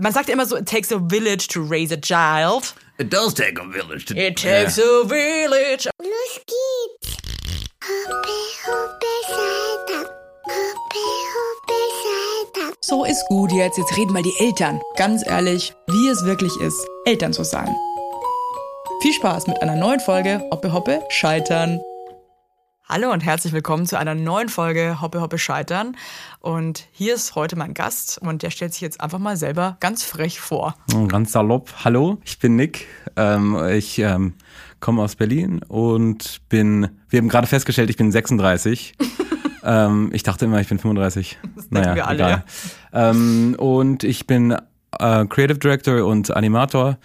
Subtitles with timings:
[0.00, 2.74] Man sagt ja immer so, it takes a village to raise a child.
[2.98, 4.14] It does take a village to...
[4.16, 5.88] It takes a village.
[5.98, 7.16] Los geht's.
[7.84, 8.32] Hoppe,
[8.64, 9.06] hoppe.
[10.46, 12.72] Hoppe, hoppe, Salta.
[12.80, 13.76] So ist gut jetzt.
[13.76, 14.80] Jetzt reden mal die Eltern.
[14.96, 17.68] Ganz ehrlich, wie es wirklich ist, Eltern zu sein.
[19.02, 21.78] Viel Spaß mit einer neuen Folge Hoppe Hoppe Scheitern.
[22.92, 25.96] Hallo und herzlich willkommen zu einer neuen Folge Hoppe Hoppe Scheitern.
[26.40, 30.02] Und hier ist heute mein Gast und der stellt sich jetzt einfach mal selber ganz
[30.02, 30.74] frech vor.
[31.06, 31.72] Ganz salopp.
[31.84, 32.88] Hallo, ich bin Nick.
[33.14, 34.34] Ähm, ich ähm,
[34.80, 38.94] komme aus Berlin und bin, wir haben gerade festgestellt, ich bin 36.
[39.62, 41.38] ähm, ich dachte immer, ich bin 35.
[41.54, 42.44] Das denken wir alle, egal.
[42.92, 44.56] Ähm, und ich bin
[44.98, 46.98] äh, Creative Director und Animator.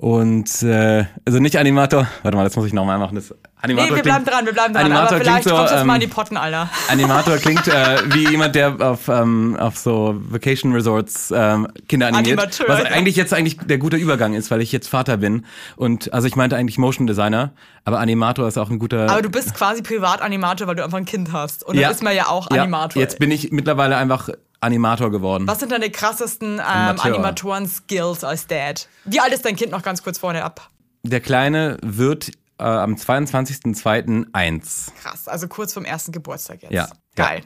[0.00, 3.16] Und äh, also nicht Animator, warte mal, das muss ich nochmal machen.
[3.16, 4.84] Das Animator Nee, wir bleiben klingt- dran, wir bleiben dran.
[4.86, 6.70] Animator aber vielleicht klingt so, kommst du jetzt mal in ähm, die Potten, Alter.
[6.88, 12.38] Animator klingt äh, wie jemand, der auf, ähm, auf so Vacation Resorts ähm, Kinder animiert.
[12.38, 12.86] Animateur, was ja.
[12.86, 15.44] eigentlich jetzt eigentlich der gute Übergang ist, weil ich jetzt Vater bin.
[15.76, 17.52] Und also ich meinte eigentlich Motion Designer,
[17.84, 19.10] aber Animator ist auch ein guter.
[19.10, 21.62] Aber du bist quasi Privatanimator, weil du einfach ein Kind hast.
[21.62, 23.02] Und dann ist man ja auch Ja, Animator.
[23.02, 25.46] Jetzt bin ich mittlerweile einfach Animator geworden.
[25.46, 26.60] Was sind deine krassesten ähm.
[26.60, 28.88] Animatoren-Skills als Dad?
[29.04, 30.70] Wie alt ist dein Kind noch ganz kurz vorne ab?
[31.02, 34.26] Der Kleine wird äh, am 22.02.
[34.32, 34.92] eins.
[35.02, 36.72] Krass, also kurz vom ersten Geburtstag jetzt.
[36.72, 36.88] Ja.
[37.16, 37.42] Geil.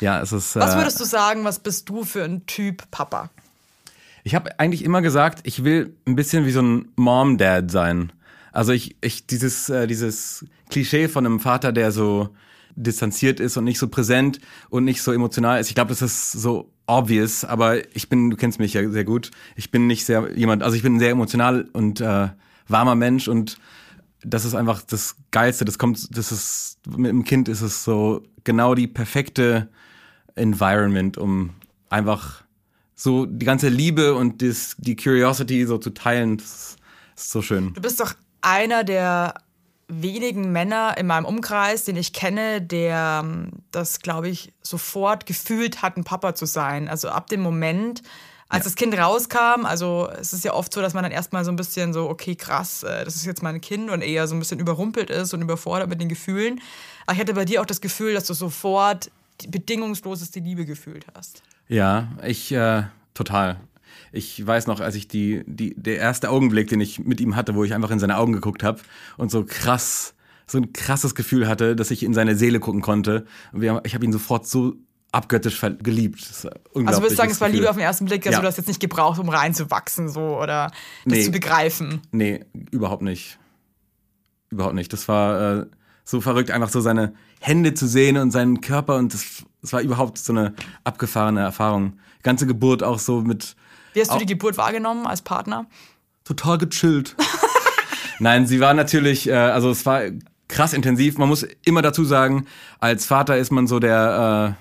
[0.00, 0.56] Ja, es ist.
[0.56, 3.30] Was äh, würdest du sagen, was bist du für ein Typ Papa?
[4.24, 8.12] Ich habe eigentlich immer gesagt, ich will ein bisschen wie so ein Mom-Dad sein.
[8.52, 12.30] Also ich, ich dieses, äh, dieses Klischee von einem Vater, der so
[12.78, 14.40] distanziert ist und nicht so präsent
[14.70, 15.68] und nicht so emotional ist.
[15.68, 19.30] Ich glaube, das ist so obvious, aber ich bin, du kennst mich ja sehr gut.
[19.56, 22.28] Ich bin nicht sehr jemand, also ich bin sehr emotional und äh,
[22.68, 23.58] warmer Mensch und
[24.22, 25.64] das ist einfach das Geilste.
[25.64, 29.68] Das kommt, das ist mit dem Kind ist es so genau die perfekte
[30.34, 31.50] Environment, um
[31.90, 32.42] einfach
[32.94, 36.38] so die ganze Liebe und das, die Curiosity so zu teilen.
[36.38, 36.76] Das
[37.16, 37.74] ist so schön.
[37.74, 39.34] Du bist doch einer der
[39.88, 45.82] wenigen Männer in meinem Umkreis, den ich kenne, der ähm, das, glaube ich, sofort gefühlt
[45.82, 46.88] hat, ein Papa zu sein.
[46.88, 48.02] Also ab dem Moment,
[48.50, 51.50] als das Kind rauskam, also es ist ja oft so, dass man dann erstmal so
[51.50, 54.38] ein bisschen so, okay, krass, äh, das ist jetzt mein Kind und eher so ein
[54.38, 56.60] bisschen überrumpelt ist und überfordert mit den Gefühlen.
[57.06, 59.10] Aber ich hatte bei dir auch das Gefühl, dass du sofort
[59.40, 61.42] die bedingungsloseste Liebe gefühlt hast.
[61.68, 62.84] Ja, ich äh,
[63.14, 63.60] total.
[64.12, 67.54] Ich weiß noch, als ich die, die, der erste Augenblick, den ich mit ihm hatte,
[67.54, 68.80] wo ich einfach in seine Augen geguckt habe
[69.16, 70.14] und so krass,
[70.46, 73.26] so ein krasses Gefühl hatte, dass ich in seine Seele gucken konnte.
[73.52, 74.74] Wir, ich habe ihn sofort so
[75.12, 76.20] abgöttisch geliebt.
[76.30, 77.48] Also würdest du sagen, es war.
[77.48, 78.40] Liebe auf den ersten Blick, dass Ja.
[78.40, 80.70] du das jetzt nicht gebraucht, um reinzuwachsen so oder
[81.04, 81.22] das Nee.
[81.24, 82.00] zu begreifen.
[82.12, 83.38] Nee, überhaupt nicht.
[84.50, 84.92] Überhaupt nicht.
[84.92, 85.66] Das war äh,
[86.04, 89.80] so verrückt, einfach so seine Hände zu sehen und seinen Körper und das, das war
[89.82, 90.54] überhaupt so eine
[90.84, 91.94] abgefahrene Erfahrung.
[92.22, 93.56] Ganze Geburt auch so mit
[93.98, 95.66] Wie hast du die Geburt wahrgenommen als Partner?
[96.28, 97.16] total gechillt.
[98.18, 100.02] Nein, sie war natürlich, äh, also es war
[100.46, 101.18] krass intensiv.
[101.18, 102.46] Man muss immer dazu sagen,
[102.80, 104.56] als Vater ist man so der,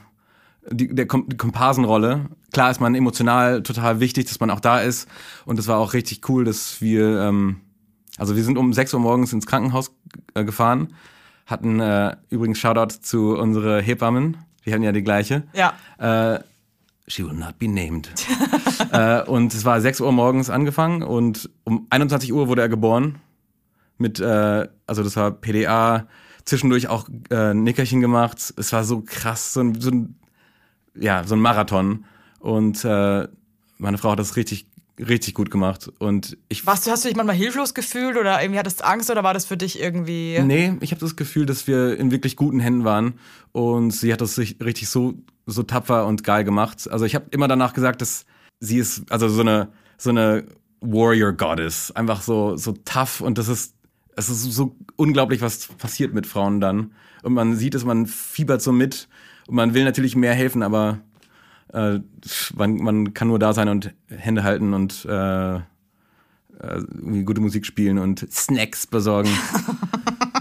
[0.69, 2.25] äh, die, der Kom die Komparsenrolle.
[2.53, 5.07] Klar ist man emotional total wichtig, dass man auch da ist.
[5.45, 7.61] Und es war auch richtig cool, dass wir, ähm,
[8.17, 9.91] also wir sind um 6 Uhr morgens ins Krankenhaus
[10.33, 10.93] äh, gefahren,
[11.45, 14.37] hatten äh, übrigens Shoutout zu unsere Hebammen.
[14.63, 15.43] Wir hatten ja die gleiche.
[15.53, 15.73] Ja.
[15.97, 16.39] Äh,
[17.07, 18.09] she will not be named.
[18.91, 23.19] äh, und es war 6 Uhr morgens angefangen und um 21 Uhr wurde er geboren.
[23.97, 26.07] Mit, äh, also das war PDA,
[26.45, 28.53] zwischendurch auch äh, ein Nickerchen gemacht.
[28.57, 30.15] Es war so krass, so ein, so ein,
[30.95, 32.05] ja, so ein Marathon.
[32.39, 33.27] Und äh,
[33.77, 34.67] meine Frau hat das richtig,
[34.99, 35.89] richtig gut gemacht.
[35.99, 39.09] Und ich Warst du, hast du dich manchmal hilflos gefühlt oder irgendwie hattest du Angst
[39.09, 40.39] oder war das für dich irgendwie.
[40.41, 43.15] Nee, ich habe das Gefühl, dass wir in wirklich guten Händen waren
[43.51, 45.15] und sie hat das sich richtig so
[45.47, 46.87] so tapfer und geil gemacht.
[46.89, 48.25] Also ich habe immer danach gesagt, dass
[48.59, 50.45] sie ist also so eine so eine
[50.81, 53.73] Warrior Goddess, einfach so so tough und das ist
[54.15, 56.91] es ist so unglaublich, was passiert mit Frauen dann
[57.23, 59.07] und man sieht es, man fiebert so mit
[59.47, 60.99] und man will natürlich mehr helfen, aber
[61.73, 61.99] äh,
[62.55, 65.59] man, man kann nur da sein und Hände halten und äh, äh,
[66.59, 69.29] irgendwie gute Musik spielen und Snacks besorgen.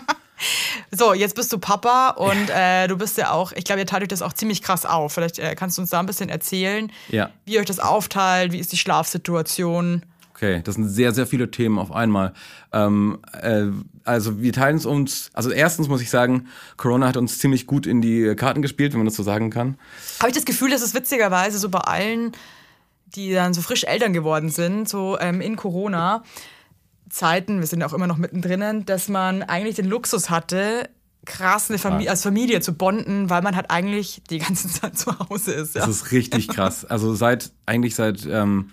[0.92, 4.02] So, jetzt bist du Papa und äh, du bist ja auch, ich glaube, ihr teilt
[4.02, 5.12] euch das auch ziemlich krass auf.
[5.12, 7.30] Vielleicht äh, kannst du uns da ein bisschen erzählen, Ja.
[7.44, 10.02] wie ihr euch das aufteilt, wie ist die Schlafsituation.
[10.34, 12.34] Okay, das sind sehr, sehr viele Themen auf einmal.
[12.72, 13.64] Ähm, äh,
[14.04, 16.46] also wir teilen es uns, also erstens muss ich sagen,
[16.76, 19.78] Corona hat uns ziemlich gut in die Karten gespielt, wenn man das so sagen kann.
[20.20, 22.32] Habe ich das Gefühl, dass es witzigerweise so bei allen,
[23.06, 26.22] die dann so frisch Eltern geworden sind, so ähm, in Corona,
[27.16, 30.90] Zeiten, wir sind ja auch immer noch mittendrin, dass man eigentlich den Luxus hatte,
[31.24, 35.18] krass eine Familie, als Familie zu bonden, weil man halt eigentlich die ganze Zeit zu
[35.18, 35.74] Hause ist.
[35.74, 35.86] Ja.
[35.86, 36.84] Das ist richtig krass.
[36.84, 38.70] Also seit, eigentlich seit ähm,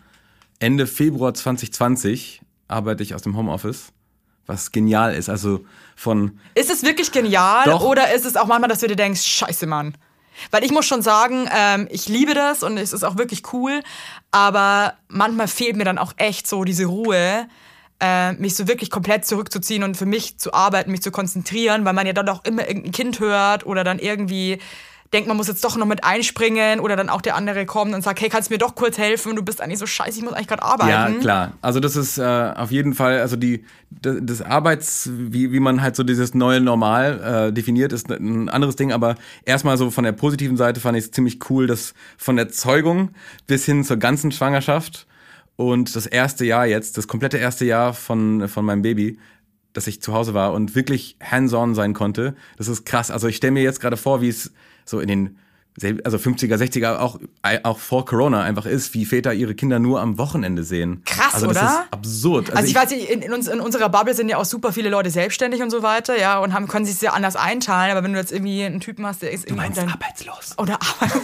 [0.59, 3.93] Ende Februar 2020 arbeite ich aus dem Homeoffice,
[4.45, 5.29] was genial ist.
[5.29, 7.81] Also von Ist es wirklich genial Doch.
[7.81, 9.95] oder ist es auch manchmal, dass du dir denkst, scheiße, Mann.
[10.51, 13.81] Weil ich muss schon sagen, ähm, ich liebe das und es ist auch wirklich cool,
[14.31, 17.47] aber manchmal fehlt mir dann auch echt so diese Ruhe,
[18.03, 21.93] äh, mich so wirklich komplett zurückzuziehen und für mich zu arbeiten, mich zu konzentrieren, weil
[21.93, 24.59] man ja dann auch immer irgendein Kind hört oder dann irgendwie
[25.13, 28.01] denkt, man muss jetzt doch noch mit einspringen oder dann auch der andere kommt und
[28.01, 29.35] sagt, hey, kannst du mir doch kurz helfen?
[29.35, 31.13] Du bist eigentlich so scheiße, ich muss eigentlich gerade arbeiten.
[31.13, 31.53] Ja, klar.
[31.61, 32.23] Also das ist äh,
[32.55, 36.59] auf jeden Fall, also die das, das Arbeits, wie, wie man halt so dieses neue
[36.59, 38.91] Normal äh, definiert, ist ein anderes Ding.
[38.91, 39.15] Aber
[39.45, 43.11] erstmal so von der positiven Seite fand ich es ziemlich cool, dass von der Zeugung
[43.45, 45.05] bis hin zur ganzen Schwangerschaft
[45.55, 49.19] und das erste Jahr jetzt, das komplette erste Jahr von von meinem Baby,
[49.73, 52.35] dass ich zu Hause war und wirklich hands-on sein konnte.
[52.57, 53.11] Das ist krass.
[53.11, 54.51] Also ich stelle mir jetzt gerade vor, wie es
[54.85, 55.37] so in den
[56.03, 57.19] also 50er, 60er, auch,
[57.63, 61.01] auch vor Corona einfach ist, wie Väter ihre Kinder nur am Wochenende sehen.
[61.03, 61.65] Krass, also das oder?
[61.65, 62.55] ist absurd.
[62.55, 64.89] Also, ich, weiß nicht, in, in, uns, in unserer Bubble sind ja auch super viele
[64.89, 68.13] Leute selbstständig und so weiter, ja, und haben, können sich sehr anders einteilen, aber wenn
[68.13, 70.53] du jetzt irgendwie einen Typen hast, der ist irgendwie unter- arbeitslos.
[70.57, 71.11] oder Arbeit.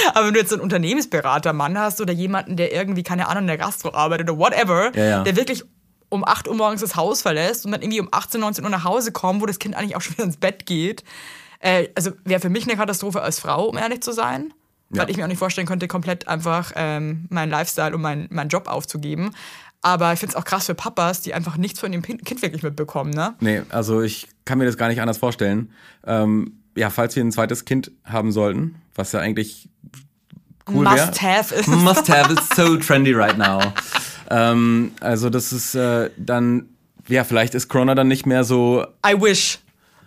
[0.14, 3.58] Aber wenn du jetzt einen Unternehmensberater-Mann hast oder jemanden, der irgendwie, keine Ahnung, in der
[3.58, 5.22] Gastro arbeitet oder whatever, Ja, ja.
[5.22, 5.64] der wirklich
[6.08, 8.84] um 8 Uhr morgens das Haus verlässt und dann irgendwie um 18, 19 Uhr nach
[8.84, 11.04] Hause kommt, wo das Kind eigentlich auch schon wieder ins Bett geht.
[11.60, 14.52] Äh, also wäre für mich eine Katastrophe als Frau, um ehrlich zu sein.
[14.92, 15.02] Ja.
[15.02, 18.48] Weil ich mir auch nicht vorstellen könnte, komplett einfach ähm, meinen Lifestyle und meinen meinen
[18.48, 19.30] Job aufzugeben.
[19.82, 22.42] Aber ich finde es auch krass für Papas, die einfach nichts von dem Kind Kind
[22.42, 23.34] wirklich mitbekommen, ne?
[23.40, 25.72] Nee, also ich kann mir das gar nicht anders vorstellen.
[26.04, 29.68] Ähm, ja, falls wir ein zweites Kind haben sollten, was ja eigentlich
[30.66, 31.06] cool wäre.
[31.06, 31.68] Must have ist.
[31.68, 33.60] Must have, it's so trendy right now.
[34.30, 36.70] ähm, also das ist äh, dann,
[37.06, 39.58] ja, vielleicht ist Corona dann nicht mehr so I wish.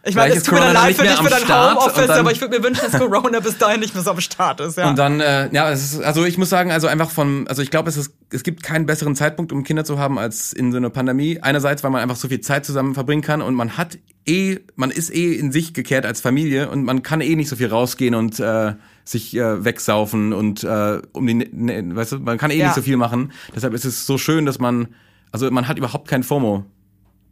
[0.05, 2.63] Ich meine, es tut mir leid für dich für dein Homeoffice, aber ich würde mir
[2.63, 4.77] wünschen, dass Corona bis dahin nicht mehr so am Start ist.
[4.77, 4.89] Ja.
[4.89, 7.71] Und dann, äh, ja, es ist, also ich muss sagen, also einfach von, also ich
[7.71, 10.77] glaube, es ist, es gibt keinen besseren Zeitpunkt, um Kinder zu haben, als in so
[10.77, 11.39] einer Pandemie.
[11.41, 14.91] Einerseits, weil man einfach so viel Zeit zusammen verbringen kann und man hat eh, man
[14.91, 18.13] ist eh in sich gekehrt als Familie und man kann eh nicht so viel rausgehen
[18.13, 18.73] und äh,
[19.05, 22.65] sich äh, wegsaufen und äh, um die, ne, weißt du, man kann eh Ja.
[22.65, 23.31] nicht so viel machen.
[23.55, 24.87] Deshalb ist es so schön, dass man,
[25.31, 26.65] also man hat überhaupt kein FOMO.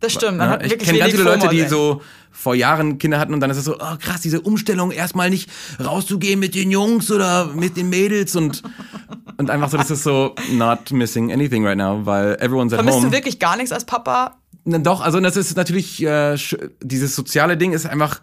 [0.01, 0.38] Das stimmt.
[0.38, 2.01] Man hat ich kenne ganz viele Leute, die so
[2.31, 5.50] vor Jahren Kinder hatten und dann ist es so, oh krass, diese Umstellung, erstmal nicht
[5.83, 8.63] rauszugehen mit den Jungs oder mit den Mädels und,
[9.38, 12.98] und einfach so, das ist so not missing anything right now, weil everyone's at Vermisst
[12.98, 13.07] home.
[13.07, 14.38] du wirklich gar nichts als Papa?
[14.63, 16.36] Na, Doch, also das ist natürlich, äh,
[16.81, 18.21] dieses soziale Ding ist einfach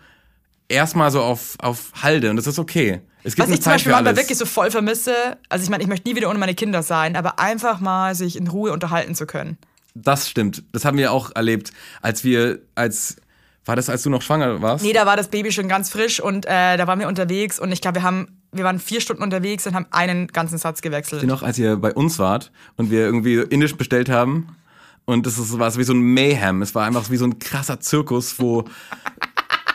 [0.69, 3.01] erstmal so auf, auf Halde und das ist okay.
[3.25, 5.13] Es gibt Was ich zum Beispiel manchmal wirklich so voll vermisse,
[5.49, 8.37] also ich meine, ich möchte nie wieder ohne meine Kinder sein, aber einfach mal sich
[8.37, 9.59] in Ruhe unterhalten zu können.
[10.03, 10.63] Das stimmt.
[10.73, 11.73] Das haben wir auch erlebt,
[12.03, 13.17] als wir, als,
[13.65, 14.85] war das, als du noch schwanger warst?
[14.85, 17.73] Nee, da war das Baby schon ganz frisch und äh, da waren wir unterwegs und
[17.73, 21.23] ich glaube, wir haben, wir waren vier Stunden unterwegs und haben einen ganzen Satz gewechselt.
[21.25, 24.57] noch, als ihr bei uns wart und wir irgendwie indisch bestellt haben.
[25.05, 26.61] Und das ist, war so wie so ein Mayhem.
[26.61, 28.65] Es war einfach wie so ein krasser Zirkus, wo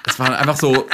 [0.07, 0.87] es war einfach so,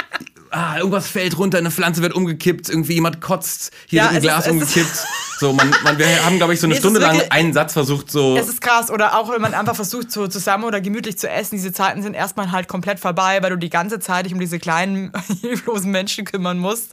[0.50, 4.22] ah, irgendwas fällt runter, eine Pflanze wird umgekippt, irgendwie jemand kotzt, hier Ja, wird ein
[4.22, 5.06] Glas ist- umgekippt.
[5.38, 7.72] So, man, man, wir haben, glaube ich, so eine Nee, Stunde lang wirklich- einen Satz
[7.72, 8.36] versucht, so.
[8.36, 8.90] Es ist krass.
[8.90, 11.54] Oder auch, wenn man einfach versucht, so zusammen oder gemütlich zu essen.
[11.56, 14.58] Diese Zeiten sind erstmal halt komplett vorbei, weil du die ganze Zeit dich um diese
[14.58, 16.92] kleinen, hilflosen Menschen kümmern musst,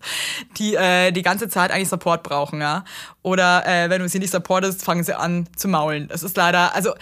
[0.58, 2.86] die äh, die ganze Zeit eigentlich Support brauchen, ja.
[3.22, 6.08] Oder äh, wenn du sie nicht supportest, fangen sie an zu maulen.
[6.08, 6.94] Das ist leider, also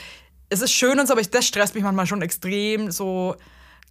[0.49, 2.89] es ist schön und so, aber ich, das stresst mich manchmal schon extrem.
[2.89, 3.35] So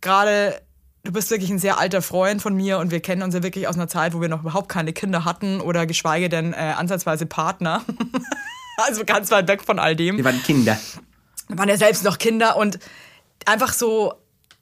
[0.00, 0.60] gerade
[1.04, 3.68] du bist wirklich ein sehr alter Freund von mir und wir kennen uns ja wirklich
[3.68, 7.26] aus einer Zeit, wo wir noch überhaupt keine Kinder hatten oder geschweige denn äh, ansatzweise
[7.26, 7.82] Partner.
[8.78, 10.78] also ganz weit weg von all dem wir waren Kinder.
[11.48, 12.78] wir waren ja selbst noch Kinder und
[13.46, 14.14] einfach so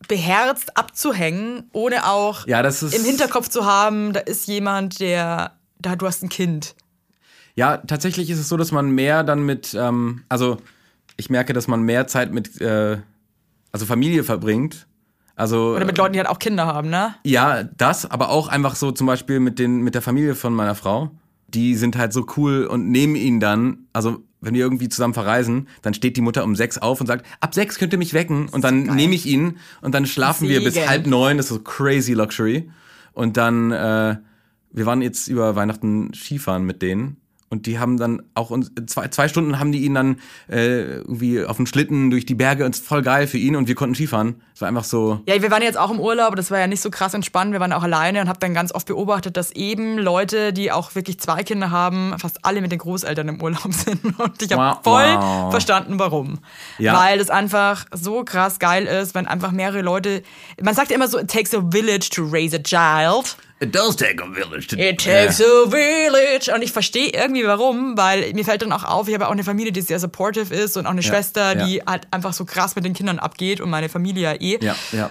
[0.08, 2.94] beherzt abzuhängen, ohne auch Ja, das ist.
[2.94, 6.75] im Hinterkopf zu haben, da ist jemand, der, da du hast ein Kind.
[7.54, 10.58] Ja, tatsächlich ist es so, dass man mehr dann mit, ähm, also
[11.16, 12.99] ich merke, dass man mehr Zeit mit, äh,
[13.70, 14.88] also Familie verbringt.
[15.34, 17.14] Also Oder mit Leuten, die halt auch Kinder haben, ne?
[17.24, 20.74] Ja, das, aber auch einfach so zum Beispiel mit, den, mit der Familie von meiner
[20.74, 21.10] Frau.
[21.48, 25.68] Die sind halt so cool und nehmen ihn dann, also wenn wir irgendwie zusammen verreisen,
[25.82, 28.48] dann steht die Mutter um sechs auf und sagt, ab sechs könnt ihr mich wecken
[28.48, 31.60] und dann nehme ich ihn und dann schlafen wir bis halb neun, das ist so
[31.60, 32.70] crazy Luxury.
[33.12, 34.16] Und dann, äh,
[34.72, 37.21] wir waren jetzt über Weihnachten Skifahren mit denen
[37.52, 40.16] und die haben dann auch uns, zwei, zwei Stunden haben die ihn dann
[40.49, 43.56] äh, irgendwie auf dem Schlitten durch die Berge und es ist voll geil für ihn
[43.56, 44.37] und wir konnten Skifahren.
[44.54, 46.80] Es war einfach so, Ja, wir waren jetzt auch im Urlaub, das war ja nicht
[46.80, 47.52] so krass entspannt.
[47.52, 50.94] Wir waren auch alleine und habe dann ganz oft beobachtet, dass eben Leute, die auch
[50.94, 54.02] wirklich zwei Kinder haben, fast alle mit den Großeltern im Urlaub sind.
[54.18, 55.50] Und ich habe Wow, voll wow.
[55.50, 56.38] verstanden, warum.
[56.78, 56.99] Ja.
[56.99, 60.23] Weil das einfach so krass geil ist, wenn einfach mehrere Leute.
[60.62, 63.37] Man sagt ja immer so, it takes a village to raise a child.
[63.62, 66.52] It does take a village to It takes a village.
[66.52, 69.45] Und ich verstehe irgendwie warum, weil mir fällt dann auch auf, ich habe auch eine
[69.45, 71.64] Familie, die sehr supportive ist und auch eine Schwester, ja.
[71.64, 74.59] die halt einfach so krass mit den Kindern abgeht und meine Familie ja eh.
[74.61, 75.11] Ja, ja.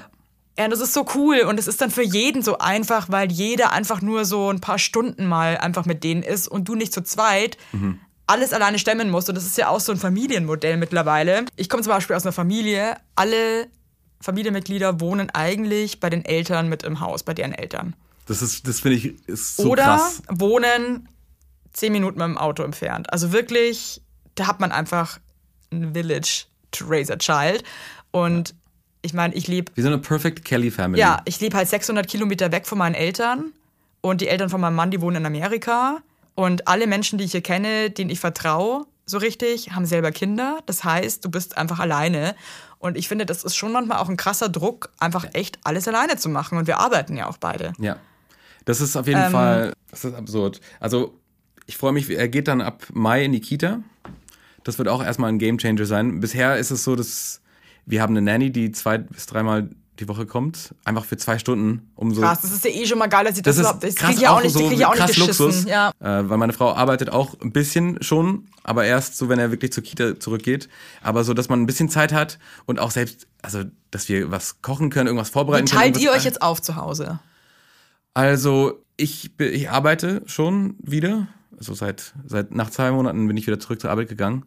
[0.60, 3.72] Ja, das ist so cool und es ist dann für jeden so einfach, weil jeder
[3.72, 7.04] einfach nur so ein paar Stunden mal einfach mit denen ist und du nicht zu
[7.04, 7.58] zweit
[8.28, 9.30] alles alleine stemmen musst.
[9.30, 11.46] Und das ist ja auch so ein Familienmodell mittlerweile.
[11.56, 13.68] Ich komme zum Beispiel aus einer Familie, alle
[14.22, 17.96] Familienmitglieder wohnen eigentlich bei den Eltern mit im Haus, bei deren Eltern.
[18.32, 20.22] Das ist, das finde ich, ist so Oder krass.
[20.30, 21.10] wohnen
[21.74, 23.12] zehn Minuten mit dem Auto entfernt.
[23.12, 24.02] Also wirklich,
[24.36, 25.20] da hat man einfach
[25.70, 27.66] ein Village to raise a child.
[28.12, 28.56] Und
[29.02, 31.02] ich meine, ich lebe Wie so eine Perfect Kelly Family.
[31.02, 33.52] ja, ich lebe halt 600 Kilometer weg von meinen Eltern
[34.00, 35.98] und die Eltern von meinem Mann, die wohnen in Amerika
[36.36, 40.60] und alle Menschen, die ich hier kenne, denen ich vertraue, so richtig, haben selber Kinder.
[40.68, 42.34] Das heißt, du bist einfach alleine
[42.80, 46.16] und ich finde, das ist schon manchmal auch ein krasser Druck, einfach echt alles alleine
[46.16, 47.74] zu machen und wir arbeiten ja auch beide.
[47.78, 47.98] Ja.
[48.66, 49.32] Das ist auf jeden Ähm.
[49.32, 50.62] Fall, das ist absurd.
[50.80, 51.18] Also,
[51.66, 53.80] ich freue mich, er geht dann ab Mai in die Kita.
[54.64, 56.20] Das wird auch erstmal ein Gamechanger sein.
[56.20, 57.42] Bisher ist es so, dass
[57.86, 61.92] wir haben eine Nanny, die zwei bis dreimal die Woche kommt, einfach für zwei Stunden,
[61.96, 62.22] um so.
[62.22, 63.96] Krass, das ist ja eh schon mal geil, dass ich das, Das ist überhaupt, das
[63.96, 65.46] krass kriege ich ja auch nicht, so das krieg ich auch nicht krass geschissen.
[65.46, 65.90] Luxus, Ja.
[66.00, 69.72] äh, weil meine Frau arbeitet auch ein bisschen schon, aber erst so, wenn er wirklich
[69.74, 70.70] zur Kita zurückgeht.
[71.04, 74.62] Aber so, dass man ein bisschen Zeit hat und auch selbst, also, dass wir was
[74.62, 75.82] kochen können, irgendwas vorbereiten Wie können.
[75.94, 77.20] teilt ihr euch jetzt auf zu Hause?
[78.14, 81.28] Also, ich, ich arbeite schon wieder.
[81.58, 84.46] Also seit, seit nach zwei Monaten bin ich wieder zurück zur Arbeit gegangen.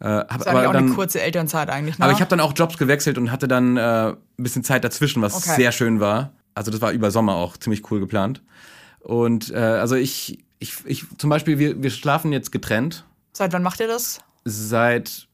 [0.00, 2.04] Äh, hab Das aber auch dann, eine kurze Elternzeit eigentlich, ne?
[2.04, 5.22] aber ich habe dann auch Jobs gewechselt und hatte dann äh, ein bisschen Zeit dazwischen,
[5.22, 5.56] was Okay.
[5.56, 6.32] sehr schön war.
[6.54, 8.42] Also das war über Sommer auch ziemlich cool geplant.
[9.00, 13.62] Und äh, also ich, ich, ich zum Beispiel, wir, wir schlafen jetzt getrennt Seit wann
[13.62, 14.20] macht ihr das?
[14.44, 15.26] seit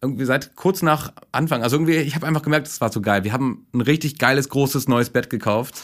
[0.00, 1.62] irgendwie seit kurz nach Anfang.
[1.62, 3.22] Also irgendwie, ich habe einfach gemerkt, es war so geil.
[3.24, 5.82] Wir haben ein richtig geiles, großes, neues Bett gekauft.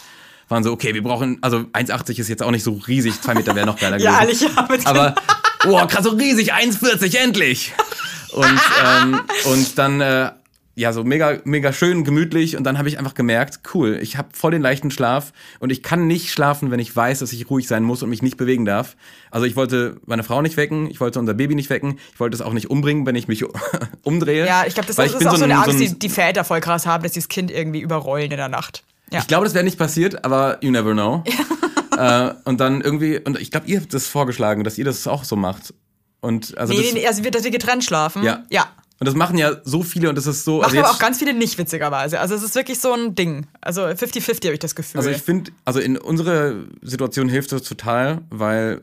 [0.48, 3.54] Waren so, okay, wir brauchen, also 1,80 ist jetzt auch nicht so riesig, zwei Meter
[3.54, 4.12] wäre noch geiler gewesen.
[4.12, 5.14] Ja, ehrlich, ja, Aber,
[5.66, 7.72] oh, krass, so riesig, 1,40, endlich!
[8.32, 8.46] Und,
[9.02, 9.20] ähm,
[9.52, 10.30] und dann, äh,
[10.74, 12.56] ja, so mega, mega schön, gemütlich.
[12.56, 15.82] Und dann habe ich einfach gemerkt, cool, ich habe voll den leichten Schlaf und ich
[15.82, 18.64] kann nicht schlafen, wenn ich weiß, dass ich ruhig sein muss und mich nicht bewegen
[18.64, 18.94] darf.
[19.32, 22.36] Also ich wollte meine Frau nicht wecken, ich wollte unser Baby nicht wecken, ich wollte
[22.36, 23.44] es auch nicht umbringen, wenn ich mich
[24.04, 24.46] umdrehe.
[24.46, 26.44] Ja, ich glaube, das, ist bin auch so eine ein- Angst, ein- die die Väter
[26.44, 28.84] voll krass haben, dass sie das Kind irgendwie überrollen in der Nacht.
[29.12, 29.20] Ja.
[29.20, 31.24] Ich glaube, das wäre nicht passiert, aber you never know.
[31.96, 35.24] äh, und dann irgendwie, und ich glaube, ihr habt das vorgeschlagen, dass ihr das auch
[35.24, 35.74] so macht.
[36.20, 38.22] Und also nee, das, nee, also wir, dass wir getrennt schlafen.
[38.22, 38.44] Ja.
[38.50, 38.66] Ja.
[39.00, 40.58] Und das machen ja so viele und das ist so.
[40.58, 42.18] Machen also aber auch ganz viele nicht, witzigerweise.
[42.18, 43.46] Also es ist wirklich so ein Ding.
[43.60, 44.98] Also 50-50 habe ich das Gefühl.
[44.98, 48.80] Also ich finde, also in unserer Situation hilft das total, weil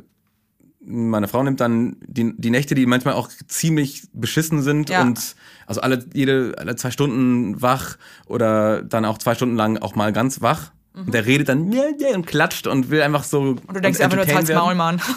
[0.85, 5.01] meine Frau nimmt dann die, die Nächte, die manchmal auch ziemlich beschissen sind Ja.
[5.01, 5.35] und
[5.67, 10.13] also alle, jede, alle zwei Stunden wach oder dann auch zwei Stunden lang auch mal
[10.13, 10.71] ganz wach.
[10.93, 11.73] Und der redet dann
[12.13, 13.39] und klatscht und will einfach so.
[13.41, 14.75] und du denkst einfach nur, halt's Maul.
[14.75, 15.01] Mann.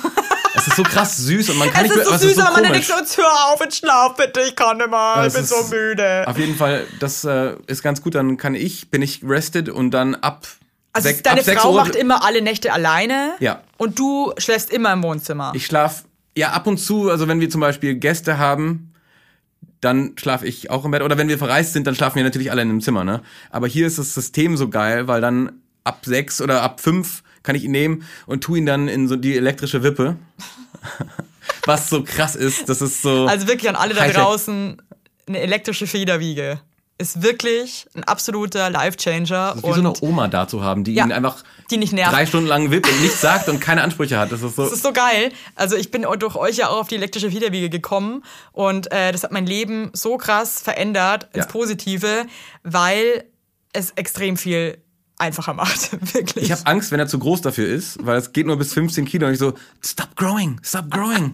[0.55, 2.61] Es ist so krass süß und man kann Es nicht ist so süß, so aber
[2.63, 5.45] man denkt so, jetzt hör auf, jetzt schlaf bitte, ich kann nicht mehr, ich bin
[5.45, 6.27] so müde.
[6.27, 8.15] Auf jeden Fall, das äh, ist ganz gut.
[8.17, 10.47] Dann kann ich, bin ich rested und dann ab.
[10.93, 13.63] Also sech- deine Frau macht immer alle Nächte alleine Ja.
[13.77, 15.53] und du schläfst immer im Wohnzimmer.
[15.55, 16.05] Ich schlaf
[16.37, 18.93] ja ab und zu, also wenn wir zum Beispiel Gäste haben,
[19.81, 21.03] dann schlafe ich auch im Bett.
[21.03, 23.23] Oder wenn wir verreist sind, dann schlafen wir natürlich alle in einem Zimmer, ne?
[23.51, 25.53] Aber hier ist das System so geil, weil dann
[25.85, 29.15] ab sechs oder ab fünf kann ich ihn nehmen und tu ihn dann in so
[29.17, 30.17] die elektrische Wippe.
[31.65, 33.27] Was so krass ist, das ist so.
[33.27, 34.81] Also wirklich an alle da draußen,
[35.29, 36.61] eine elektrische Federwiege
[36.99, 39.55] ist wirklich ein absoluter Life-Changer.
[39.57, 42.13] wie so eine Oma da zu haben, die Ja, ihn einfach die nicht nervt.
[42.13, 44.33] drei Stunden lang wippt und nichts sagt und keine Ansprüche hat.
[44.33, 44.65] Das ist so.
[44.65, 45.31] Das ist so geil.
[45.55, 49.23] Also ich bin durch euch ja auch auf die elektrische Federwiege gekommen und äh, das
[49.23, 51.53] hat mein Leben so krass verändert ins Ja.
[51.53, 52.27] Positive,
[52.65, 53.25] weil
[53.73, 54.79] es extrem viel
[55.19, 55.91] einfacher macht.
[56.15, 56.45] Wirklich.
[56.47, 59.05] Ich habe Angst, wenn er zu groß dafür ist, weil es geht nur bis 15
[59.05, 61.33] Kilo und ich so, stop growing, stop growing.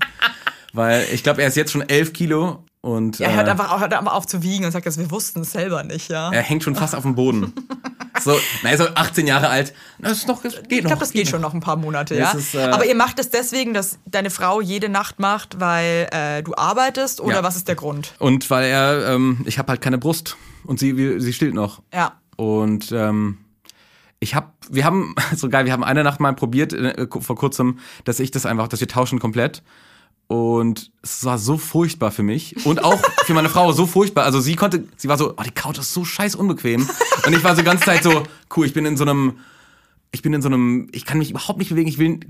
[0.73, 3.73] weil ich glaube, er ist jetzt schon 11 Kilo und ja, er hört äh, einfach,
[3.73, 6.31] auf- hört einfach auf zu wiegen und sagt, dass wir wussten es selber nicht, ja.
[6.31, 7.53] er hängt schon fast auf dem Boden.
[8.23, 9.73] so, na, er ist so 18 Jahre alt.
[9.99, 12.33] Das ist noch, das geht Ich glaube, das geht schon noch ein paar Monate, ja.
[12.33, 16.43] Ist, äh, Aber ihr macht es deswegen, dass deine Frau jede Nacht macht, weil äh,
[16.43, 17.43] du arbeitest oder Ja.
[17.43, 18.13] was ist der Grund?
[18.19, 21.81] Und weil er, ähm, ich habe halt keine Brust und sie, sie stillt noch.
[21.93, 22.21] Ja.
[22.37, 23.39] Und ähm,
[24.21, 27.79] ich habe, wir haben, so geil, wir haben eine Nacht mal probiert äh, vor kurzem,
[28.05, 29.63] dass ich das einfach, dass wir tauschen komplett.
[30.27, 34.25] Und es war so furchtbar für mich und auch für meine Frau so furchtbar.
[34.25, 36.89] Also sie konnte, sie war so, oh, die Couch ist so scheiß unbequem.
[37.27, 38.23] Und ich war so die ganze Zeit so,
[38.57, 39.39] cool, ich bin in so einem,
[40.13, 42.21] ich bin in so einem, ich kann mich überhaupt nicht bewegen, ich will,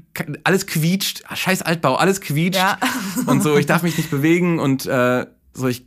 [0.43, 2.59] alles quietscht, scheiß Altbau, alles quietscht.
[2.59, 2.79] Ja.
[3.27, 5.87] Und so, ich darf mich nicht bewegen und äh, so, ich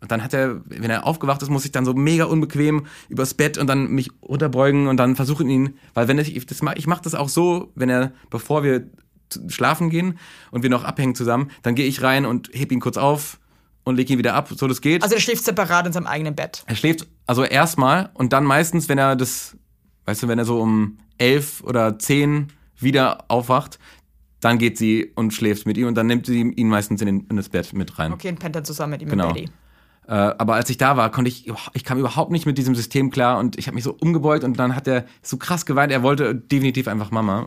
[0.00, 3.34] Und dann hat er, wenn er aufgewacht ist, muss ich dann so mega unbequem übers
[3.34, 7.02] Bett und dann mich unterbeugen und dann versuchen ihn, weil wenn ich das ich mache
[7.02, 8.86] das auch so, wenn er, bevor wir
[9.48, 10.18] schlafen gehen
[10.50, 13.38] und wir noch abhängen zusammen, dann gehe ich rein und heb ihn kurz auf
[13.84, 15.02] und leg ihn wieder ab, so das geht.
[15.02, 16.64] Also er schläft separat in seinem eigenen Bett.
[16.66, 19.56] Er schläft also erstmal und dann meistens, wenn er das,
[20.06, 22.48] weißt du, wenn er so um elf oder zehn
[22.78, 23.78] wieder aufwacht,
[24.40, 27.26] dann geht sie und schläft mit ihm und dann nimmt sie ihn meistens in, den,
[27.30, 28.12] in das Bett mit rein.
[28.12, 29.28] Okay, und pennt dann zusammen mit ihm Genau.
[29.28, 29.48] im Belly.
[30.06, 33.10] Äh, aber als ich da war, konnte ich, ich kam überhaupt nicht mit diesem System
[33.10, 36.02] klar und ich habe mich so umgebeugt und dann hat er so krass geweint, er
[36.02, 37.46] wollte definitiv einfach Mama.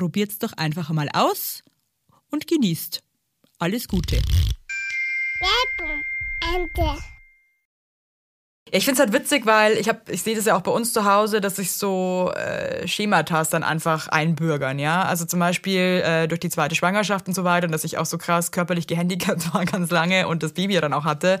[0.01, 1.61] probiert's doch einfach mal aus
[2.31, 3.03] und genießt.
[3.59, 4.15] Alles Gute.
[8.71, 10.71] Ja, ich finde es halt witzig, weil ich habe, ich sehe das ja auch bei
[10.71, 15.03] uns zu Hause, dass sich so äh, Schematas dann einfach einbürgern, ja.
[15.03, 18.07] Also zum Beispiel äh, durch die zweite Schwangerschaft und so weiter und dass ich auch
[18.07, 21.39] so krass körperlich gehandicapt war ganz lange und das Baby ja dann auch hatte,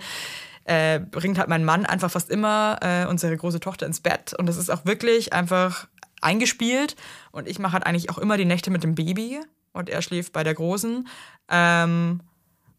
[0.65, 4.45] äh, bringt halt mein Mann einfach fast immer äh, unsere große Tochter ins Bett und
[4.45, 5.87] das ist auch wirklich einfach
[6.21, 6.95] eingespielt
[7.31, 9.39] und ich mache halt eigentlich auch immer die Nächte mit dem Baby
[9.73, 11.07] und er schläft bei der Großen.
[11.49, 12.21] Ähm,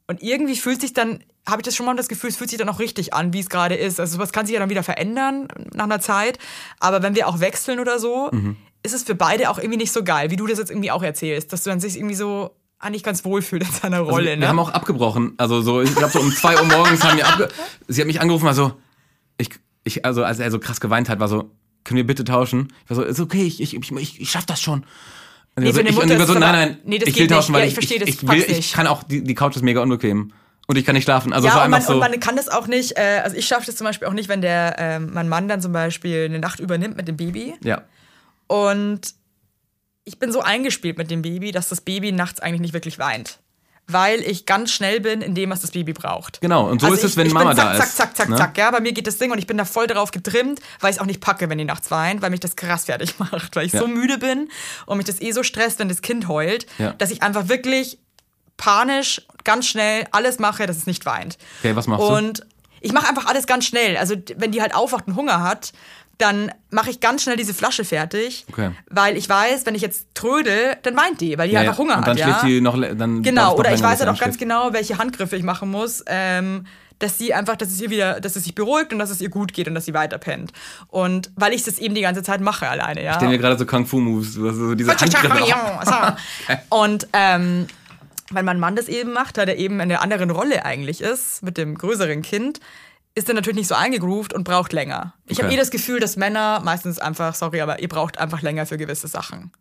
[0.07, 2.59] und irgendwie fühlt sich dann, habe ich das schon mal das Gefühl, es fühlt sich
[2.59, 4.00] dann auch richtig an, wie es gerade ist.
[4.00, 6.38] Also sowas kann sich ja dann wieder verändern nach einer Zeit.
[6.81, 8.31] Aber wenn wir auch wechseln oder so,
[8.83, 11.02] ist es für beide auch irgendwie nicht so geil, wie du das jetzt irgendwie auch
[11.02, 14.16] erzählst, dass du dann sich irgendwie so eigentlich ganz wohl fühlst in seiner Rolle.
[14.16, 14.48] Also, wir ne?
[14.48, 15.35] haben auch abgebrochen.
[15.38, 17.48] Also so, ich glaube so um zwei Uhr morgens haben wir abge
[17.87, 18.72] Sie hat mich angerufen, war so,
[19.38, 19.50] ich,
[19.85, 21.50] ich, also als er so krass geweint hat, war so,
[21.85, 22.68] können wir bitte tauschen?
[22.85, 24.85] Ich war so, ist okay, ich, ich, ich, ich schaff das schon.
[25.55, 27.09] Und Nee, ich für so, eine ich, Mutter und ich so, nein, nein, Nee, das
[27.09, 27.31] ich will nicht.
[27.33, 29.57] tauschen, weil Ja, ich, ich verstehe ich, pack's will, ich kann auch, die, die Couch
[29.57, 30.33] ist mega unbequem.
[30.68, 31.33] Und ich kann nicht schlafen.
[31.33, 31.95] Also ja, war und man, so.
[31.95, 34.29] und man kann das auch nicht, äh, also ich schaffe das zum Beispiel auch nicht,
[34.29, 37.55] wenn der ähm, mein Mann dann zum Beispiel eine Nacht übernimmt mit dem Baby.
[37.62, 37.83] ja.
[38.47, 39.14] Und
[40.05, 43.38] ich bin so eingespielt mit dem Baby, dass das Baby nachts eigentlich nicht wirklich weint.
[43.88, 46.40] Weil ich ganz schnell bin in dem, was das Baby braucht.
[46.40, 47.97] Genau, und so Also ist es, ich- wenn ich Mama bin zack, da zack, ist,
[47.97, 48.37] Zack, zack, ne?
[48.37, 48.71] zack, ja.
[48.71, 51.03] Bei mir geht das Ding und ich bin da voll drauf getrimmt, weil ich es
[51.03, 53.73] auch nicht packe, wenn die nachts weint, weil mich das krass fertig macht, weil ich
[53.73, 53.81] Ja.
[53.81, 54.49] so müde bin
[54.87, 56.92] und mich das eh so stresst, wenn das Kind heult, Ja.
[56.92, 57.99] dass ich einfach wirklich
[58.57, 61.37] panisch, ganz schnell alles mache, dass es nicht weint.
[61.61, 62.14] Okay, was machst du?
[62.14, 62.47] Und
[62.81, 63.97] ich mache einfach alles ganz schnell.
[63.97, 65.73] Also wenn die halt aufwacht und Hunger hat,
[66.18, 68.70] dann mache ich ganz schnell diese Flasche fertig, Okay.
[68.88, 72.07] weil ich weiß, wenn ich jetzt trödel, dann weint die, weil die einfach Hunger und
[72.07, 72.18] dann hat.
[72.18, 72.25] ja?
[72.27, 75.42] schläft sie noch, dann Genau, oder ich weiß halt auch ganz genau, welche Handgriffe ich
[75.42, 76.66] machen muss, ähm,
[76.98, 79.29] dass sie einfach, dass es ihr wieder, dass es sich beruhigt und dass es ihr
[79.31, 80.53] gut geht und dass sie weiter pennt.
[80.87, 83.20] Und weil ich das eben die ganze Zeit mache alleine, ja.
[83.20, 85.42] Ich mir gerade so Kung-Fu-Moves, so so diese Handgriffe.
[86.68, 87.66] Und ähm,
[88.31, 91.42] wenn mein Mann das eben macht, da der eben in einer anderen Rolle eigentlich ist,
[91.42, 92.61] mit dem größeren Kind,
[93.14, 95.14] ist er natürlich nicht so eingegroovt und braucht länger.
[95.27, 95.57] Ich habe Okay.
[95.57, 99.09] eh das Gefühl, dass Männer meistens einfach, sorry, aber ihr braucht einfach länger für gewisse
[99.09, 99.53] Sachen.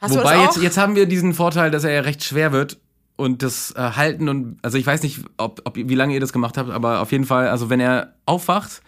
[0.00, 2.52] Hast Wobei du das jetzt, jetzt haben wir diesen Vorteil, dass er ja recht schwer
[2.52, 2.78] wird
[3.16, 6.32] und das äh, Halten und also ich weiß nicht, ob, ob wie lange ihr das
[6.32, 8.80] gemacht habt, aber auf jeden Fall, also wenn er aufwacht,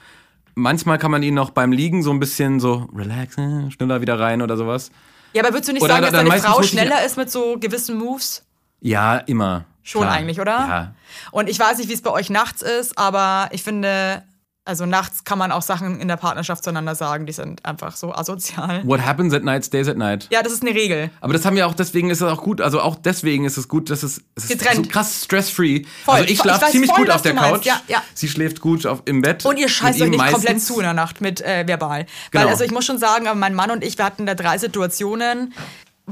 [0.55, 4.21] manchmal kann man ihn noch beim Liegen so ein bisschen so relax, äh, schneller wieder
[4.21, 4.93] rein oder sowas.
[5.33, 7.99] ja, aber würdest du nicht Oder sagen, dass deine Frau schneller ist mit so gewissen
[7.99, 8.45] Moves?
[8.81, 9.65] Ja, immer.
[9.83, 10.15] Schon Klar.
[10.15, 10.53] eigentlich, oder?
[10.53, 10.95] Ja.
[11.31, 14.23] Und ich weiß nicht, wie es bei euch nachts ist, aber ich finde,
[14.67, 18.15] Also nachts kann man auch Sachen in der Partnerschaft zueinander sagen, die sind einfach so
[18.15, 18.83] asozial.
[18.87, 20.29] What happens at night stays at night.
[20.31, 21.11] Ja, das ist eine Regel.
[21.23, 23.67] Aber das haben wir auch, deswegen ist es auch gut, also auch deswegen ist es
[23.69, 24.87] gut, dass es, es ist Getrennt.
[24.87, 25.87] so krass stress-free.
[26.07, 27.35] Also ich schlafe ziemlich voll, gut auf der.
[27.35, 27.65] Couch.
[27.65, 28.03] Ja, ja.
[28.15, 29.45] Sie schläft gut auf, im Bett.
[29.47, 30.45] Und ihr scheißt euch nicht meistens.
[30.45, 32.07] komplett zu in der Nacht mit äh, verbal.
[32.31, 32.45] Genau.
[32.45, 34.59] Weil also ich muss schon sagen, aber mein Mann und ich, wir hatten da drei
[34.59, 35.55] Situationen,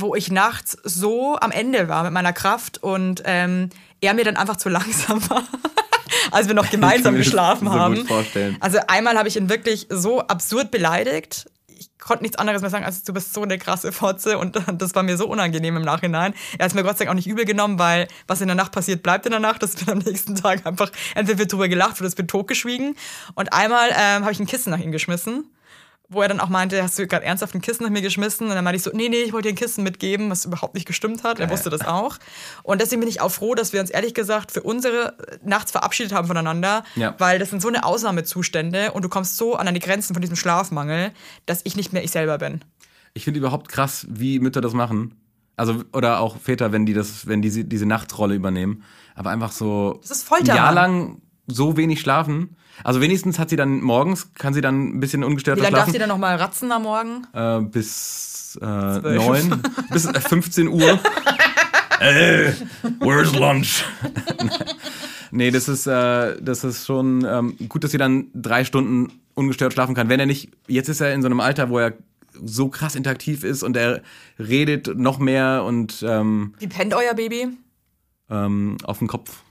[0.01, 4.37] wo ich nachts so am Ende war mit meiner Kraft und ähm, er mir dann
[4.37, 5.45] einfach zu langsam war.
[6.31, 8.07] Als wir noch gemeinsam geschlafen haben.
[8.07, 8.57] vorstellen.
[8.61, 11.51] Also einmal habe ich ihn wirklich so absurd beleidigt.
[11.67, 14.95] Ich konnte nichts anderes mehr sagen, als du bist so eine krasse Fotze und das
[14.95, 16.35] war mir so unangenehm im Nachhinein.
[16.59, 18.57] Er hat es mir Gott sei Dank auch nicht übel genommen, weil was in der
[18.57, 19.63] Nacht passiert, bleibt in der Nacht.
[19.63, 22.97] Das wird am nächsten Tag einfach, entweder wird drüber gelacht oder es wird totgeschwiegen.
[23.35, 25.51] Und einmal ähm, habe ich ein Kissen nach ihm geschmissen
[26.11, 28.49] wo er dann auch meinte, hast du gerade ernsthaft ein Kissen nach mir geschmissen?
[28.49, 30.75] Und dann meinte ich so, nee, nee, ich wollte dir ein Kissen mitgeben, was überhaupt
[30.75, 31.39] nicht gestimmt hat.
[31.39, 32.17] Er wusste das auch.
[32.63, 36.13] Und deswegen bin ich auch froh, dass wir uns ehrlich gesagt für unsere nachts verabschiedet
[36.13, 37.15] haben voneinander, Ja.
[37.19, 40.37] weil das sind so eine Ausnahmezustände und du kommst so an die Grenzen von diesem
[40.37, 41.13] Schlafmangel,
[41.47, 42.65] dass ich nicht mehr ich selber bin.
[43.15, 45.15] Ich finde überhaupt krass, wie Mütter das machen.
[45.57, 48.85] Also, oder auch Väter, wenn die das, wenn die diese Nachtrolle übernehmen.
[49.15, 52.57] Aber einfach so Das ist Folter, ein Jahr lang so wenig schlafen.
[52.85, 55.85] Also wenigstens hat sie dann morgens, kann sie dann ein bisschen ungestört Wie lange darf
[55.85, 55.93] schlafen.
[55.93, 57.27] sie dann noch mal ratzen am Morgen?
[57.33, 61.01] Äh, bis äh, neun, bis äh, 15 Uhr.
[62.01, 62.53] äh,
[63.01, 63.85] where's lunch?
[65.31, 69.73] nee, das ist, äh, das ist schon ähm, gut, dass sie dann drei Stunden ungestört
[69.73, 70.09] schlafen kann.
[70.09, 71.95] Wenn er nicht, jetzt ist er in so einem Alter, wo er
[72.45, 74.03] so krass interaktiv ist und er
[74.39, 77.49] redet noch mehr und ähm, Wie pennt euer Baby?
[78.31, 79.43] ähm, auf dem Kopf.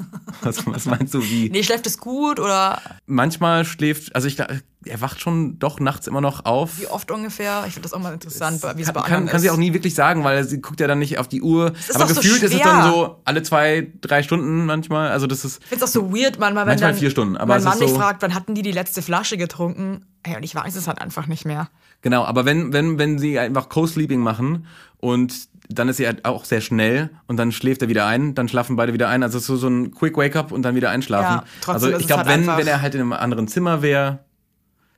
[0.42, 1.50] Was, was meinst du, wie?
[1.50, 6.22] Nee, schläft es gut oder Manchmal schläft, also ich, er wacht schon doch nachts immer
[6.22, 6.78] noch auf.
[6.80, 7.64] wie oft ungefähr?
[7.66, 9.94] Ich finde das auch mal interessant, wie es bei kann, kann, sie auch nie wirklich
[9.94, 11.72] sagen, weil sie guckt ja dann nicht auf die Uhr.
[11.94, 15.10] Aber doch so gefühlt ist es dann so alle zwei, drei Stunden manchmal.
[15.10, 17.54] Also das ist Ich finde es auch so weird manchmal, wenn Manchmal vier Stunden, aber
[17.56, 20.06] mein Mann ist mich so- fragt, wann hatten die die letzte Flasche getrunken?
[20.22, 21.68] Ey, und ich weiß es halt einfach nicht mehr.
[22.00, 22.24] genau.
[22.24, 24.66] Aber wenn wenn wenn sie einfach Co-Sleeping machen
[24.98, 25.34] und
[25.72, 28.76] dann ist sie halt auch sehr schnell und dann schläft er wieder ein, dann schlafen
[28.76, 29.22] beide wieder ein.
[29.22, 31.36] Also es ist so so ein Quick Wake Up und dann wieder einschlafen.
[31.36, 34.20] Ja, trotzdem also ich glaube, halt wenn wenn er halt in einem anderen Zimmer wäre,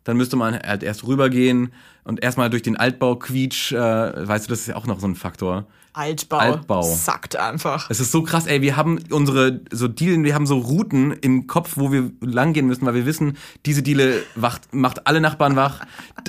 [0.05, 1.73] dann müsste man halt erst rübergehen
[2.05, 3.73] und erstmal durch den Altbau quietsch.
[3.73, 5.67] Äh, weißt du, das ist ja auch noch so ein Faktor.
[5.93, 6.39] Altbau.
[6.39, 6.83] Altbau.
[6.83, 7.91] Sackt einfach.
[7.91, 11.47] Es ist so krass, ey, wir haben unsere so Dealen, wir haben so Routen im
[11.47, 15.81] Kopf, wo wir langgehen müssen, weil wir wissen, diese Diele wacht, macht alle Nachbarn wach.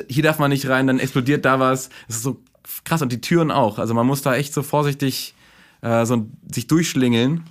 [0.10, 1.90] Hier darf man nicht rein, dann explodiert da was.
[2.10, 2.42] Es ist so
[2.84, 3.80] krass und die Türen auch.
[3.80, 5.36] Also man muss da echt so vorsichtig
[5.82, 7.44] äh, so sich durchschlingeln.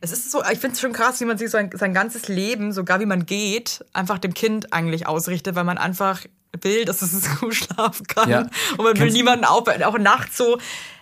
[0.00, 2.72] Es ist so, ich finde es schon krass, wie man sich sein, sein ganzes Leben,
[2.72, 6.24] sogar wie man geht, einfach dem Kind eigentlich ausrichtet, weil man einfach
[6.60, 8.30] will, dass es gut schlafen kann.
[8.30, 8.40] Ja.
[8.76, 9.82] Und man will niemanden aufhalten.
[9.82, 10.58] Auch nachts so,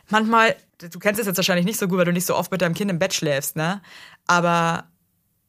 [0.09, 2.63] manchmal, du kennst es jetzt wahrscheinlich nicht so gut, weil du nicht so oft mit
[2.63, 3.83] deinem Kind im Bett schläfst, ne?
[4.27, 4.85] Aber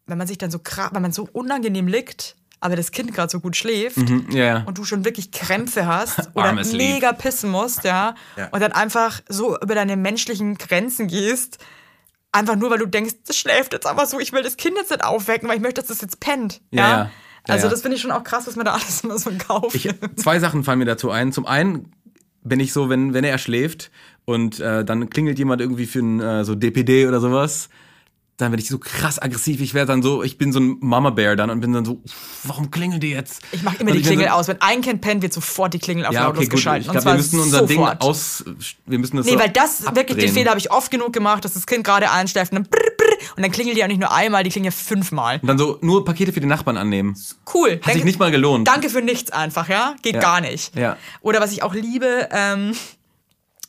[0.07, 3.29] wenn man sich dann so krass, wenn man so unangenehm liegt, aber das Kind gerade
[3.29, 3.97] so gut schläft,
[4.29, 4.63] Ja, ja.
[4.65, 6.93] und du schon wirklich Krämpfe hast oder Armes Lieb.
[6.95, 8.47] mega pissen musst, ja, Ja.
[8.49, 11.59] und dann einfach so über deine menschlichen Grenzen gehst,
[12.31, 14.91] einfach nur, weil du denkst, das schläft jetzt einfach so, ich will das Kind jetzt
[14.91, 16.61] nicht aufwecken, weil ich möchte, dass das jetzt pennt.
[16.71, 16.81] Ja.
[16.81, 17.11] Ja,
[17.47, 17.71] also ja.
[17.71, 19.89] das finde ich schon auch krass, was man da alles immer so in Kauf Ich,
[20.17, 21.31] zwei Sachen fallen mir dazu ein.
[21.31, 21.91] Zum einen
[22.43, 23.91] bin ich so, wenn, wenn er schläft
[24.25, 27.69] und äh, dann klingelt jemand irgendwie für ein äh, so DPD oder sowas,
[28.37, 29.61] dann werde ich so krass aggressiv.
[29.61, 32.01] Ich werde dann so, ich bin so ein Mama Bear dann und bin dann so,
[32.43, 33.41] warum klingelt die jetzt?
[33.51, 34.47] Ich mache immer Und die Klingel so, aus.
[34.47, 36.81] Wenn ein Kind pennt, wird sofort die Klingel auf Ja, lautlos okay, geschalten.
[36.83, 38.01] Ich Und glaube, wir müssen unser Ding sofort.
[38.01, 38.45] aus,
[38.85, 40.33] wir müssen das Nee, so weil das wirklich, den abdrehen.
[40.33, 43.17] Fehler habe ich oft genug gemacht, dass das Kind gerade einschläft und dann brr, brr,
[43.37, 45.39] und dann klingelt die auch nicht nur einmal, die klingelt ja fünfmal.
[45.41, 47.15] Und dann so nur Pakete für die Nachbarn annehmen.
[47.51, 47.79] Cool.
[47.83, 48.67] Hat sich nicht mal gelohnt.
[48.67, 49.95] Danke für nichts einfach, ja?
[50.03, 50.21] Geht Ja.
[50.21, 50.75] gar nicht.
[50.75, 50.95] Ja.
[51.21, 52.73] Oder was ich auch liebe, ähm,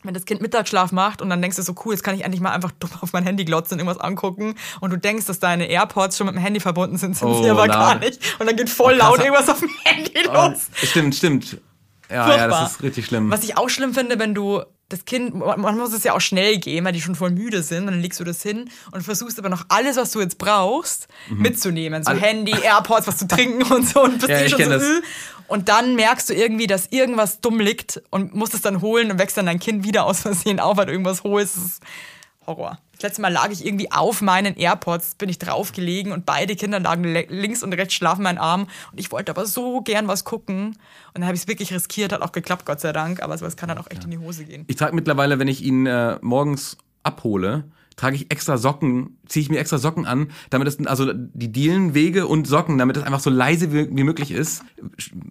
[0.08, 2.40] wenn das Kind Mittagsschlaf macht und dann denkst du so, cool, jetzt kann ich endlich
[2.40, 5.66] mal einfach dumm auf mein Handy glotzen und irgendwas angucken und du denkst, dass deine
[5.66, 7.76] AirPods schon mit dem Handy verbunden sind, sind Oh, sie aber laut.
[7.76, 8.18] gar nicht.
[8.40, 10.68] Und dann geht voll Oh, laut irgendwas auf dem Handy Oh, los.
[10.82, 11.60] stimmt, stimmt.
[12.10, 12.62] Ja, ja, Furchtbar.
[12.62, 13.30] das ist richtig schlimm.
[13.30, 16.58] Was ich auch schlimm finde, wenn du das Kind, man muss es ja auch schnell
[16.58, 19.38] gehen, weil die schon voll müde sind, und dann legst du das hin und versuchst
[19.38, 22.02] aber noch alles, was du jetzt brauchst, mitzunehmen.
[22.04, 24.02] So Alle- Handy, AirPods, was zu trinken und so.
[24.02, 24.82] Und bist Ja, eh schon so, das.
[24.82, 25.00] äh.
[25.46, 29.18] Und dann merkst du irgendwie, dass irgendwas dumm liegt und musst es dann holen und
[29.18, 31.56] wächst dann dein Kind wieder aus Versehen auf, weil du irgendwas holst.
[31.56, 31.82] Das ist
[32.48, 32.78] Horror.
[32.92, 36.80] Das letzte Mal lag ich irgendwie auf meinen AirPods, bin ich draufgelegen und beide Kinder
[36.80, 40.68] lagen links und rechts schlafen meinen Arm und ich wollte aber so gern was gucken
[40.68, 40.76] und
[41.14, 43.68] dann habe ich es wirklich riskiert, hat auch geklappt, Gott sei Dank, aber sowas kann
[43.68, 44.64] dann auch echt in die Hose gehen.
[44.66, 49.50] Ich trage mittlerweile, wenn ich ihn äh, morgens abhole, trage ich extra Socken, ziehe ich
[49.50, 53.20] mir extra Socken an, damit es also die Dielen, Wege und Socken, damit es einfach
[53.20, 54.64] so leise wie, wie möglich ist,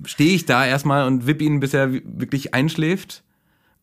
[0.05, 3.23] stehe ich da erstmal und wippe ihn, bis er wi- wirklich einschläft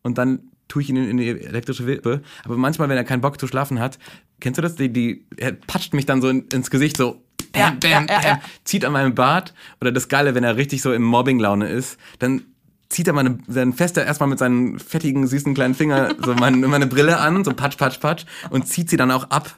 [0.02, 2.22] und dann tue ich ihn in, die elektrische Wippe.
[2.44, 3.98] Aber manchmal, wenn er keinen Bock zu schlafen hat,
[4.40, 4.76] kennst du das?
[4.76, 7.22] Die, die, er patscht mich dann so in, ins Gesicht so
[7.52, 8.40] bam, bam, bam, ja.
[8.64, 9.54] zieht an meinem Bart.
[9.80, 12.42] Oder das Geile, wenn er richtig so im Mobbing-Laune ist, dann
[12.88, 16.56] zieht er meine, dann fest er erstmal mit seinen fettigen, süßen kleinen Finger so meine,
[16.68, 19.56] meine Brille an, so patsch, patsch, patsch, und zieht sie dann auch ab.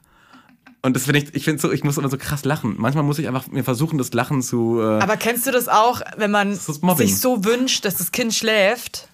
[0.82, 2.76] Und das finde ich, ich finde so, ich muss immer so krass lachen.
[2.78, 4.80] Manchmal muss ich einfach mir versuchen, das Lachen zu.
[4.80, 7.06] Äh, Aber kennst du das auch, wenn man Mobbing.
[7.06, 9.08] sich so wünscht, dass das Kind schläft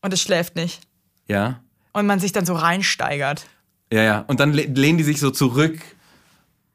[0.00, 0.80] und es schläft nicht?
[1.28, 1.60] Ja,
[1.92, 3.46] Und man sich dann so reinsteigert.
[3.92, 4.24] ja, ja.
[4.28, 5.78] Und dann le- lehnen die sich so zurück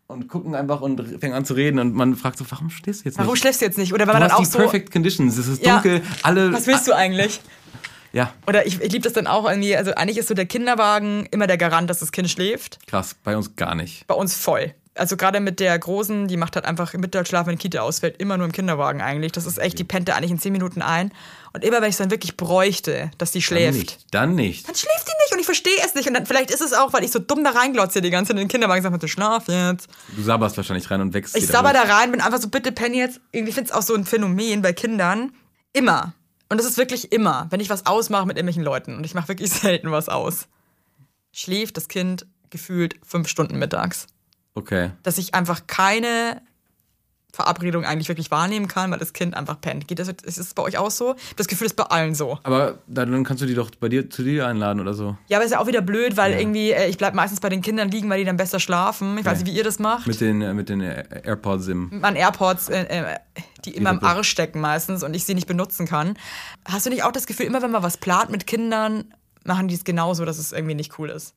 [0.08, 3.10] und gucken einfach und fangen an zu reden und man fragt so, warum stehst du
[3.10, 3.42] jetzt Warum nicht?
[3.42, 3.94] schläfst du jetzt nicht?
[3.94, 4.58] Oder wenn Du dann auch die so.
[4.60, 5.38] perfect conditions.
[5.38, 5.76] Es ist Ja.
[5.76, 6.52] dunkel, alle.
[6.52, 7.40] Was willst du eigentlich?
[8.14, 9.74] Ja, Oder ich, ich liebe das dann auch irgendwie.
[9.78, 12.86] Also eigentlich ist so der Kinderwagen immer der Garant, dass das Kind schläft.
[12.88, 13.16] krass.
[13.24, 14.06] Bei uns gar nicht.
[14.08, 14.74] Bei uns voll.
[14.94, 18.18] Also gerade mit der Großen, die macht halt einfach im Mittagsschlaf, wenn die Kita ausfällt,
[18.20, 19.32] immer nur im Kinderwagen eigentlich.
[19.32, 21.14] Das ist echt, die pennt da eigentlich in zehn Minuten ein.
[21.54, 24.06] Und immer wenn ich es dann wirklich bräuchte, dass die Dann schläft, nicht.
[24.12, 24.68] Dann nicht.
[24.68, 26.08] dann schläft die nicht und ich verstehe es nicht.
[26.08, 28.42] Und dann, vielleicht ist es auch, weil ich so dumm da reinglotze die ganze Zeit
[28.42, 29.88] in den Kinderwagen und sage, schlaf jetzt.
[30.16, 32.94] Du sabberst wahrscheinlich rein und wächst Ich sabber da rein, bin einfach so, bitte penn
[32.94, 33.22] jetzt.
[33.32, 35.32] Irgendwie finde es auch so ein Phänomen bei Kindern.
[35.72, 36.14] Immer.
[36.50, 38.98] Und das ist wirklich immer, wenn ich was ausmache mit irgendwelchen Leuten.
[38.98, 40.48] Und ich mache wirklich selten was aus.
[41.32, 44.08] Schläft das Kind gefühlt fünf Stunden mittags.
[44.54, 44.92] Okay.
[45.04, 46.42] Dass ich einfach keine
[47.34, 49.88] Verabredung eigentlich wirklich wahrnehmen kann, weil das Kind einfach pennt.
[49.88, 51.16] Geht das, ist es bei euch auch so?
[51.38, 52.38] Das Gefühl ist bei allen so.
[52.44, 55.16] Aber dann kannst du die doch bei dir zu dir einladen oder so.
[55.30, 57.62] Ja, aber ist ja auch wieder blöd, weil irgendwie, äh, ich bleib meistens bei den
[57.62, 59.18] Kindern liegen, weil die dann besser schlafen.
[59.18, 59.44] Ich weiß Ja.
[59.46, 60.08] nicht, wie ihr das macht.
[60.08, 62.04] Mit den, äh, mit den äh, AirPods im.
[62.04, 63.18] an AirPods, äh,
[63.64, 64.04] die immer im.
[64.04, 66.18] Arsch stecken meistens und ich sie nicht benutzen kann.
[66.66, 69.06] Hast du nicht auch das Gefühl, immer wenn man was plant mit Kindern,
[69.46, 71.34] machen die es genauso, dass es irgendwie nicht cool ist?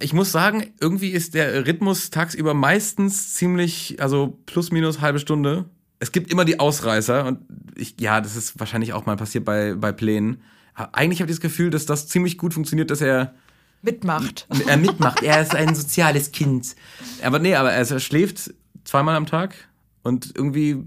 [0.00, 5.66] Ich muss sagen, irgendwie ist der Rhythmus tagsüber meistens ziemlich, also plus minus halbe Stunde.
[5.98, 7.40] Es gibt immer die Ausreißer und
[7.76, 10.42] ich, ja, das ist wahrscheinlich auch mal passiert bei, bei Plänen.
[10.74, 13.34] Aber eigentlich habe ich das Gefühl, dass das ziemlich gut funktioniert, dass er,
[13.82, 14.46] Mitmacht.
[14.66, 15.22] er mitmacht.
[15.22, 16.74] er ist ein soziales Kind.
[17.22, 19.54] Aber nee, aber er, schläft zweimal am Tag
[20.02, 20.84] und irgendwie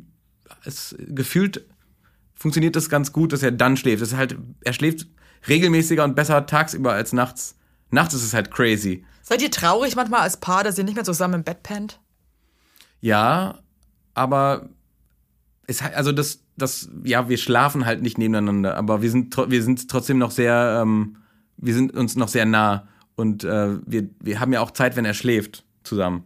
[0.66, 1.66] es gefühlt
[2.36, 4.02] funktioniert das ganz gut, dass er dann schläft.
[4.02, 5.08] Das ist halt, er schläft
[5.48, 7.56] regelmäßiger und besser tagsüber als nachts.
[7.94, 9.06] Nachts ist es halt crazy.
[9.22, 12.00] Seid ihr traurig manchmal als Paar, dass ihr nicht mehr zusammen im Bett pennt?
[13.02, 13.60] Ja,
[14.14, 14.70] aber
[15.68, 19.64] es hat- also das das ja wir schlafen halt nicht nebeneinander, aber wir sind wir
[19.64, 21.18] sind trotzdem noch sehr ähm,
[21.58, 25.06] wir sind uns noch sehr nah und äh, wir wir haben ja auch Zeit, wenn
[25.06, 26.24] er schläft zusammen,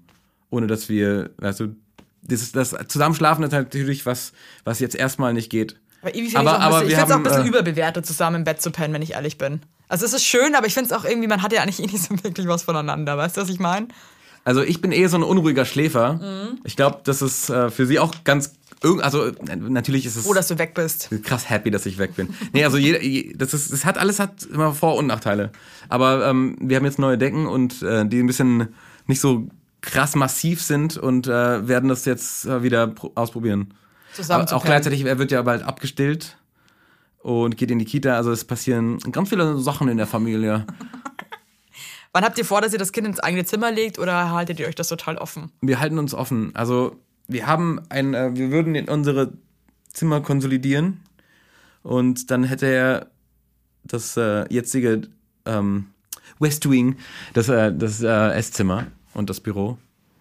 [0.50, 1.76] ohne dass wir weißt du
[2.24, 5.80] das das Zusammenschlafen ist natürlich was was jetzt erstmal nicht geht.
[6.02, 7.48] Aber irgendwie finde ich auch ein aber bisschen, ich wir find's auch ein bisschen äh,
[7.48, 9.62] überbewertet, zusammen im Bett zu pennen, wenn ich ehrlich bin.
[9.90, 11.86] Also es ist schön, aber ich finde es auch irgendwie, man hat ja eigentlich eh
[11.88, 13.18] nicht so wirklich was voneinander.
[13.18, 13.88] Weißt du, was ich meine?
[14.44, 16.20] Also ich bin eher so ein unruhiger Schläfer.
[16.64, 18.54] Ich glaube, das ist äh, für sie auch ganz
[19.02, 21.10] also äh, natürlich ist es Froh, dass du weg bist.
[21.24, 22.30] krass happy, dass ich weg bin.
[22.54, 25.52] Nee, also jeder, je- das ist, das hat alles hat immer Vor- und Nachteile.
[25.90, 28.68] Aber ähm, wir haben jetzt neue Decken und äh, die ein bisschen
[29.08, 29.48] nicht so
[29.82, 33.74] krass massiv sind und äh, werden das jetzt äh, wieder pro- ausprobieren.
[34.18, 36.38] Zusammen auch gleichzeitig, er wird ja bald abgestillt
[37.20, 38.16] und geht in die Kita.
[38.16, 40.66] Also es passieren ganz viele Sachen in der Familie.
[42.14, 44.68] Wann habt ihr vor, dass ihr das Kind ins eigene Zimmer legt oder haltet ihr
[44.68, 45.52] euch das total offen?
[45.62, 46.50] Wir halten uns offen.
[46.56, 46.96] Also
[47.28, 49.34] wir haben ein, äh, wir würden in unsere
[49.94, 51.02] Zimmer konsolidieren
[51.84, 53.12] und dann hätte er
[53.84, 55.04] das äh, jetzige
[55.46, 55.90] ähm,
[56.40, 56.96] West Wing,
[57.36, 59.78] das, äh, das äh, Esszimmer und das Büro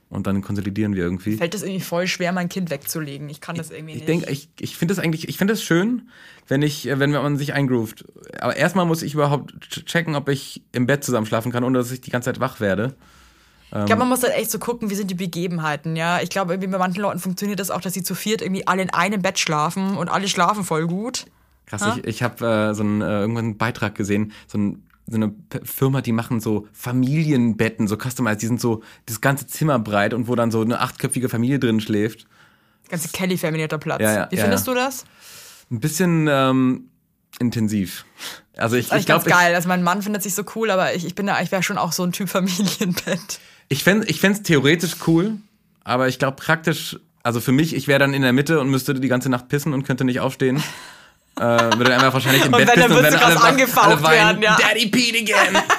[0.08, 1.36] und dann konsolidieren wir irgendwie.
[1.36, 3.28] Fällt es irgendwie voll schwer, mein Kind wegzulegen.
[3.28, 4.08] Ich kann das irgendwie Ich nicht.
[4.08, 6.08] denke, ich, ich finde das eigentlich, ich finde das schön,
[6.48, 8.04] wenn ich, äh, wenn man sich eingroovt.
[8.40, 11.78] Aber erstmal muss ich überhaupt ch- checken, ob ich im Bett zusammen schlafen kann, ohne
[11.78, 12.94] dass ich die ganze Zeit wach werde.
[13.72, 16.20] Ich glaube, man muss halt echt so gucken, wie sind die Begebenheiten, ja.
[16.22, 18.80] Ich glaube, irgendwie bei manchen Leuten funktioniert das auch, dass sie zu viert irgendwie alle
[18.82, 21.26] in einem Bett schlafen und alle schlafen voll gut.
[21.66, 25.16] Krass, ich, ich habe äh, so einen, äh, irgendwann einen Beitrag gesehen, so, ein, so
[25.16, 30.14] eine Firma, die machen so Familienbetten, so customized, die sind so das ganze Zimmer breit
[30.14, 32.26] und wo dann so eine achtköpfige Familie drin schläft.
[32.88, 34.00] Ganze Kelly hat da Platz.
[34.00, 35.04] Ja, ja, wie ja, findest du das?
[35.70, 36.88] Ein bisschen ähm,
[37.38, 38.04] intensiv.
[38.56, 39.54] Also ich, Also ich ich glaube, geil.
[39.54, 41.78] Also mein Mann findet sich so cool, aber ich, ich bin da, ich wäre schon
[41.78, 43.40] auch so ein Typ Familienbett.
[43.68, 45.36] ich fände ich fänd's theoretisch cool,
[45.84, 48.94] aber ich glaube praktisch, also für mich, ich wäre dann in der Mitte und müsste
[48.94, 50.62] die ganze Nacht pissen und könnte nicht aufstehen.
[51.38, 51.42] Äh,
[51.76, 54.02] würde einfach wahrscheinlich im Und Bett wenn, dann pissen und würdest wenn du alle, alle
[54.02, 54.56] weinen, werden, ja.
[54.56, 55.62] Daddy peed again.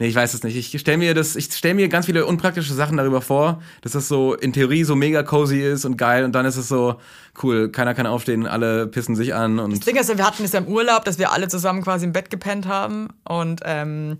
[0.00, 0.56] Nee, ich weiß es nicht.
[0.56, 4.08] Ich stelle mir das, ich stelle mir ganz viele unpraktische Sachen darüber vor, dass das
[4.08, 6.96] so in Theorie so mega cozy ist und geil und dann ist es so
[7.42, 10.44] cool, keiner kann aufstehen, alle pissen sich an und Das Ding ist ja, wir hatten
[10.44, 14.18] es ja im Urlaub, dass wir alle zusammen quasi im Bett gepennt haben und ähm,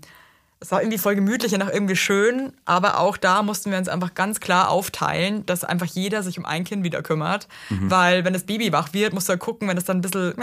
[0.61, 3.87] Es war irgendwie voll gemütlich und auch irgendwie schön, aber auch da mussten wir uns
[3.87, 7.47] einfach ganz klar aufteilen, dass einfach jeder sich um ein Kind wieder kümmert.
[7.89, 10.33] Weil wenn das Baby wach wird, musst du halt gucken, wenn es dann ein bisschen,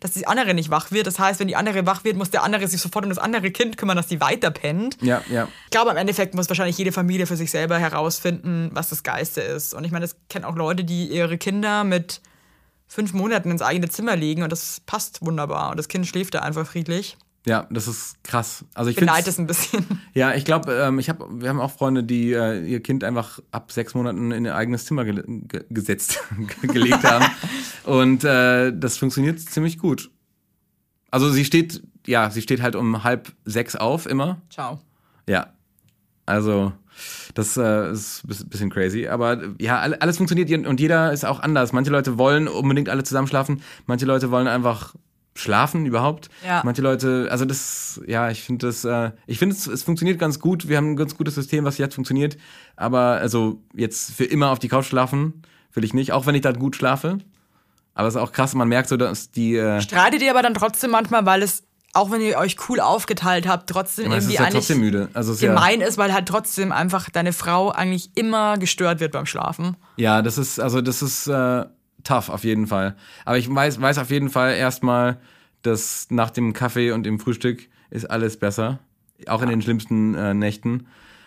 [0.00, 1.06] dass die andere nicht wach wird.
[1.06, 3.50] Das heißt, wenn die andere wach wird, muss der andere sich sofort um das andere
[3.50, 4.96] Kind kümmern, dass die weiter pennt.
[5.00, 5.46] Ja, ja.
[5.64, 9.42] Ich glaube, im Endeffekt muss wahrscheinlich jede Familie für sich selber herausfinden, was das Geiste
[9.42, 9.74] ist.
[9.74, 12.20] Und ich meine, es kennen auch Leute, die ihre Kinder mit
[12.88, 15.70] fünf Monaten ins eigene Zimmer legen und das passt wunderbar.
[15.70, 17.16] Und das Kind schläft da einfach friedlich.
[17.44, 18.64] Ja, das ist krass.
[18.74, 19.84] Also ich beneide es ein bisschen.
[20.14, 23.40] Ja, ich glaube, ähm, ich hab, wir haben auch Freunde, die äh, ihr Kind einfach
[23.50, 26.22] ab sechs Monaten in ihr eigenes Zimmer ge ge gesetzt,
[26.62, 27.24] gelegt haben.
[27.84, 30.10] Und äh, das funktioniert ziemlich gut.
[31.10, 34.40] Also sie steht, ja, sie steht halt um halb sechs auf immer.
[34.48, 34.80] Ciao.
[35.28, 35.52] Ja.
[36.26, 36.72] Also,
[37.34, 39.08] das äh, ist ein bis- bisschen crazy.
[39.08, 41.72] Aber ja, all- alles funktioniert und jeder ist auch anders.
[41.72, 43.62] Manche Leute wollen unbedingt alle zusammen schlafen.
[43.86, 44.94] Manche Leute wollen einfach
[45.34, 46.28] schlafen überhaupt.
[46.46, 46.62] Ja.
[46.64, 50.38] Manche Leute, also das, ja, ich finde das, äh, ich finde es, es funktioniert ganz
[50.38, 50.68] gut.
[50.68, 52.36] Wir haben ein ganz gutes System, was jetzt funktioniert.
[52.76, 55.42] Aber also jetzt für immer auf die Couch schlafen
[55.72, 57.18] will ich nicht, auch wenn ich da gut schlafe.
[57.94, 60.54] Aber es ist auch krass, man merkt so, dass die, äh, Streitet ihr aber dann
[60.54, 64.38] trotzdem manchmal, weil es, auch wenn ihr euch cool aufgeteilt habt, trotzdem es irgendwie ist
[64.38, 65.08] ja eigentlich trotzdem müde.
[65.12, 69.12] Also ist ja, gemein ist, weil halt trotzdem einfach deine Frau eigentlich immer gestört wird
[69.12, 69.76] beim Schlafen.
[69.96, 71.64] Ja, das ist, also das ist äh,
[72.04, 72.96] tough auf jeden Fall.
[73.24, 75.18] Aber ich weiß, weiß auf jeden Fall erstmal,
[75.62, 78.78] dass nach dem Kaffee und dem Frühstück ist alles besser.
[79.28, 80.86] Auch in den schlimmsten äh, Nächten.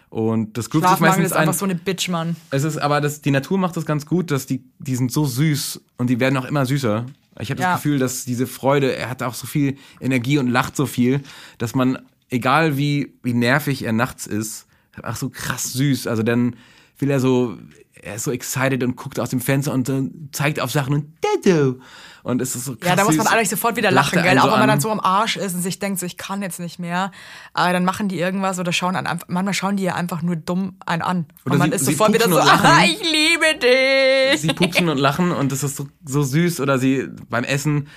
[0.10, 1.58] Und das groovt sich meistens ist einfach ein.
[1.58, 2.36] so eine Bitch, Mann.
[2.52, 5.26] Es ist, aber das, die Natur macht das ganz gut, dass die, die sind so
[5.26, 7.06] süß und die werden auch immer süßer.
[7.40, 7.74] Ich habe Ja.
[7.74, 11.22] das Gefühl, dass diese Freude, er hat auch so viel Energie und lacht so viel,
[11.58, 14.68] dass man, egal wie, wie nervig er nachts ist,
[15.04, 16.08] auch so krass süß.
[16.08, 16.56] Also dann
[16.98, 17.58] will er so,
[18.06, 21.14] er ist so excited und guckt aus dem Fenster und äh, zeigt auf Sachen und
[21.44, 21.80] Dado.
[22.24, 24.38] Und es ist so krass Ja, da muss man eigentlich sofort wieder lachen, gell?
[24.40, 24.68] Auch so wenn man an.
[24.70, 27.12] dann so am Arsch ist und sich denkt, so, ich kann jetzt nicht mehr.
[27.54, 29.20] Aber dann machen die irgendwas oder schauen an.
[29.28, 31.26] Manchmal schauen die ja einfach nur dumm einen an.
[31.46, 34.42] Oder und man sie- ist sofort wieder so, ah, ich liebe dich.
[34.42, 36.62] sie pupsen und lachen und das ist so, so süß.
[36.62, 37.88] Oder sie beim Essen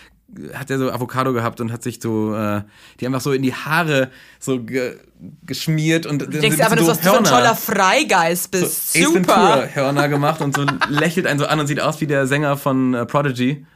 [0.54, 2.62] hat er so Avocado gehabt und hat sich so äh,
[3.00, 4.96] die einfach so in die Haare so ge
[5.44, 8.96] geschmiert und Du denkst einfach, dass du so ein toller Freigeist bist.
[8.96, 9.14] Ace Super.
[9.14, 12.56] Ventura Hörner gemacht und so lächelt einen so an und sieht aus wie der Sänger
[12.56, 13.66] von äh, Prodigy.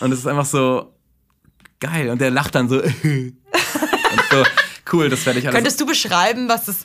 [0.00, 0.92] Und es ist einfach so
[1.78, 2.82] geil und der lacht dann so.
[4.30, 4.44] so
[4.92, 5.54] cool, das werde ich alles.
[5.54, 6.84] Könntest du beschreiben, was das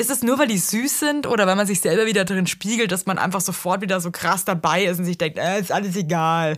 [0.00, 2.92] ist es nur, weil die süß sind oder weil man sich selber wieder drin spiegelt,
[2.92, 5.96] dass man einfach sofort wieder so krass dabei ist und sich denkt, äh, ist alles
[5.96, 6.56] egal.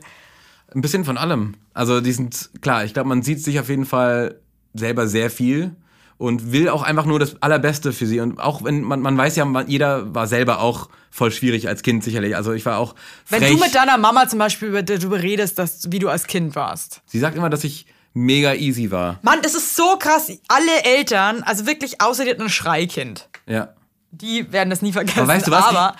[0.74, 1.54] Ein bisschen von allem.
[1.74, 4.36] Also die sind, klar, ich glaube, man sieht sich auf jeden Fall
[4.74, 5.74] selber sehr viel
[6.18, 8.20] und will auch einfach nur das Allerbeste für sie.
[8.20, 11.82] Und auch wenn man, man weiß ja, man, jeder war selber auch voll schwierig als
[11.82, 12.36] Kind sicherlich.
[12.36, 13.40] Also ich war auch frech.
[13.40, 16.54] Wenn du mit deiner Mama zum Beispiel über, darüber redest, dass, wie du als Kind
[16.54, 17.00] warst.
[17.06, 19.18] sie sagt immer, dass ich mega easy war.
[19.22, 20.30] Mann, das ist so krass.
[20.48, 23.28] Alle Eltern, also wirklich außer dir ein Schreikind.
[23.46, 23.74] Ja.
[24.12, 25.20] Die werden das nie vergessen.
[25.20, 25.64] Aber weißt du was?
[25.64, 25.94] Aber,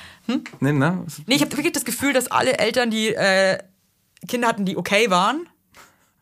[0.61, 1.05] Nee, ne?
[1.27, 3.59] nee, ich habe wirklich das Gefühl, dass alle Eltern, die äh,
[4.29, 5.49] Kinder hatten, die okay waren,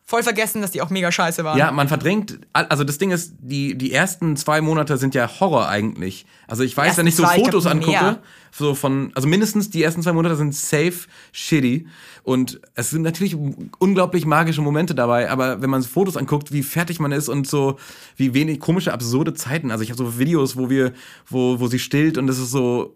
[0.09, 1.55] voll vergessen, dass die auch mega scheiße waren.
[1.55, 5.69] Ja, man verdrängt, also das Ding ist, die, die ersten zwei Monate sind ja Horror
[5.69, 6.25] eigentlich.
[6.47, 8.19] Also ich weiß, wenn ich so zwei, ich Fotos glaub, angucke, mehr.
[8.51, 11.87] so von, also mindestens die ersten zwei Monate sind safe shitty.
[12.23, 13.37] Und es sind natürlich
[13.77, 17.77] unglaublich magische Momente dabei, aber wenn man Fotos anguckt, wie fertig man ist und so,
[18.15, 19.69] wie wenig komische, absurde Zeiten.
[19.69, 20.93] Also ich habe so Videos, wo wir,
[21.27, 22.95] wo, wo sie stillt und das ist so,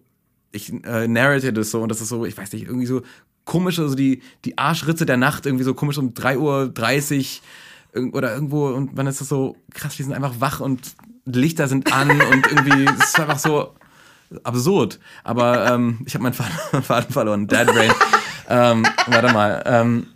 [0.52, 3.04] ich äh, narrate das so und das ist so, ich weiß nicht, irgendwie so
[3.46, 7.40] komisch, also die, die Arschritze der Nacht, irgendwie so komisch um 3.30
[7.96, 11.68] Uhr oder irgendwo und man ist das so krass, wir sind einfach wach und Lichter
[11.68, 13.76] sind an und irgendwie, es ist einfach so
[14.44, 15.00] absurd.
[15.24, 16.54] Aber ähm, ich habe meinen Faden,
[16.84, 17.92] Faden verloren, Dad Brain.
[18.50, 20.08] ähm, warte mal, ähm,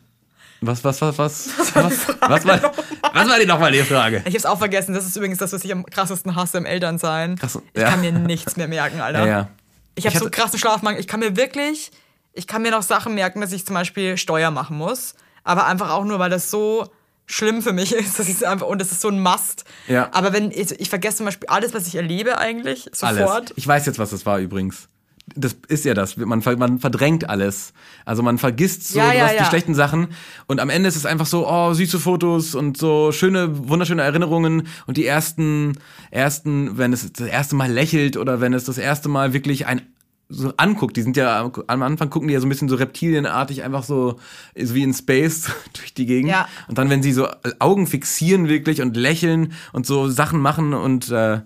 [0.61, 2.73] was, was, was, was, was, was, war,
[3.13, 4.23] was war die nochmal die Frage?
[4.25, 4.95] Ich hab's auch vergessen.
[4.95, 7.35] Das ist übrigens das, was ich am krassesten hasse im Elternsein.
[7.35, 7.89] Krass, ich ja.
[7.89, 9.19] kann mir nichts mehr merken, Alter.
[9.19, 9.49] Ja, ja.
[9.93, 10.99] Ich habe so krassen Schlafmangel.
[10.99, 11.91] Ich kann mir wirklich,
[12.37, 15.15] ich kann mir noch Sachen merken, dass ich zum Beispiel Steuer machen muss.
[15.43, 16.87] Aber einfach auch nur, weil das so
[17.25, 18.19] schlimm für mich ist.
[18.19, 19.65] Das ist einfach, und das ist so ein Must.
[19.87, 20.09] Ja.
[20.13, 23.19] Aber wenn, ich, ich vergesse zum Beispiel alles, was ich erlebe eigentlich, Alles.
[23.19, 23.53] sofort.
[23.55, 24.87] Ich weiß jetzt, was das war übrigens.
[25.35, 26.15] Das ist ja das.
[26.15, 27.73] Man, man verdrängt alles.
[28.05, 29.39] Also man vergisst so Ja, ja, was, ja.
[29.39, 30.07] die schlechten Sachen.
[30.47, 34.67] Und am Ende ist es einfach so, oh, süße Fotos und so schöne, wunderschöne Erinnerungen.
[34.85, 35.73] Und die ersten,
[36.11, 39.81] ersten, wenn es das erste Mal lächelt oder wenn es das erste Mal wirklich ein
[40.29, 43.63] so anguckt, die sind ja am Anfang gucken die ja so ein bisschen so reptilienartig
[43.63, 44.19] einfach so,
[44.55, 46.31] so wie in Space durch die Gegend.
[46.31, 46.47] Ja.
[46.67, 47.27] Und dann, wenn sie so
[47.59, 51.41] Augen fixieren wirklich und lächeln und so Sachen machen und äh,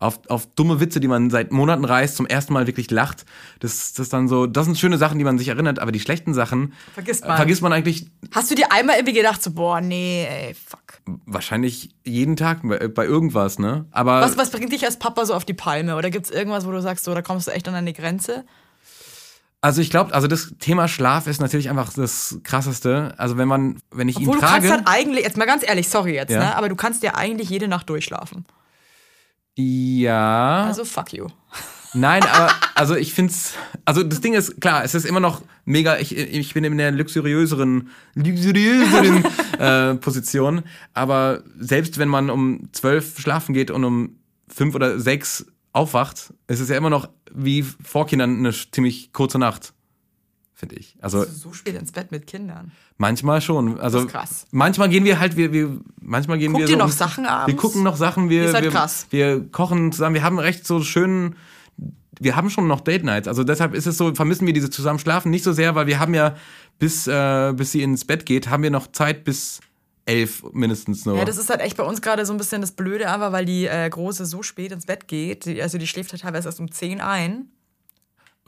[0.00, 3.24] auf, auf dumme Witze, die man seit Monaten reißt, zum ersten Mal wirklich lacht.
[3.60, 6.00] Das, das ist dann so, das sind schöne Sachen, die man sich erinnert, aber die
[6.00, 7.36] schlechten Sachen Vergisst äh, man.
[7.36, 11.00] vergisst man eigentlich Hast du dir einmal irgendwie gedacht, so, boah, nee, ey, fuck.
[11.26, 13.86] wahrscheinlich jeden Tag bei, bei irgendwas, ne?
[13.90, 15.96] Aber Was, was bringt dich als Papa so auf die Palme?
[15.96, 18.44] Oder gibt es irgendwas, wo du sagst, so, da kommst du echt an eine Grenze?
[19.60, 23.14] also ich glaube, also das Thema Schlaf ist natürlich einfach das krasseste.
[23.18, 25.88] Also wenn man, wenn ich Obwohl ihn du kannst dann eigentlich, jetzt mal ganz ehrlich,
[25.88, 26.38] sorry jetzt, Ja.
[26.38, 26.56] ne?
[26.56, 28.44] Aber du kannst ja eigentlich jede Nacht durchschlafen.
[29.58, 31.26] Ja, Also fuck you.
[31.94, 33.54] Nein, aber also ich find's,
[33.84, 35.98] also das Ding ist klar, es ist immer noch mega.
[35.98, 39.24] Ich, ich bin in der luxuriöseren, luxuriöseren
[39.58, 40.62] äh, Position,
[40.94, 44.16] aber selbst wenn man um zwölf schlafen geht und um
[44.48, 49.38] fünf oder sechs aufwacht, ist es ja immer noch wie vor Kindern eine ziemlich kurze
[49.38, 49.72] Nacht,
[50.58, 50.96] finde ich.
[51.00, 52.72] Also So spät ins Bett mit Kindern.
[52.96, 53.78] manchmal schon.
[53.78, 54.46] Also Das ist krass.
[54.50, 57.30] manchmal gehen wir halt, wir, wir manchmal gehen Guckt wir ihr so noch Sachen Wir
[57.30, 57.60] abends?
[57.62, 59.06] gucken noch Sachen, wir, seid wir, krass.
[59.10, 61.36] wir kochen zusammen, wir haben recht so schönen,
[62.20, 63.28] wir haben schon noch Date Nights.
[63.28, 66.00] Also deshalb ist es so, vermissen wir diese zusammen schlafen nicht so sehr, weil wir
[66.00, 66.34] haben ja
[66.80, 69.60] bis, äh, bis sie ins Bett geht, haben wir noch Zeit bis
[70.06, 71.16] elf mindestens nur.
[71.18, 73.44] Ja, das ist halt echt bei uns gerade so ein bisschen das Blöde, aber weil
[73.44, 76.72] die äh, Große so spät ins Bett geht, also die schläft halt teilweise erst um
[76.72, 77.50] 10 ein,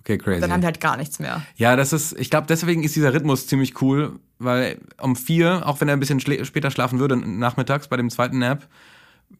[0.00, 0.40] okay, crazy.
[0.40, 1.42] dann haben die halt gar nichts mehr.
[1.56, 5.80] Ja, das ist, ich glaube, deswegen ist dieser Rhythmus ziemlich cool, weil um vier, auch
[5.80, 8.66] wenn er ein bisschen später schlafen würde, nachmittags bei dem zweiten Nap,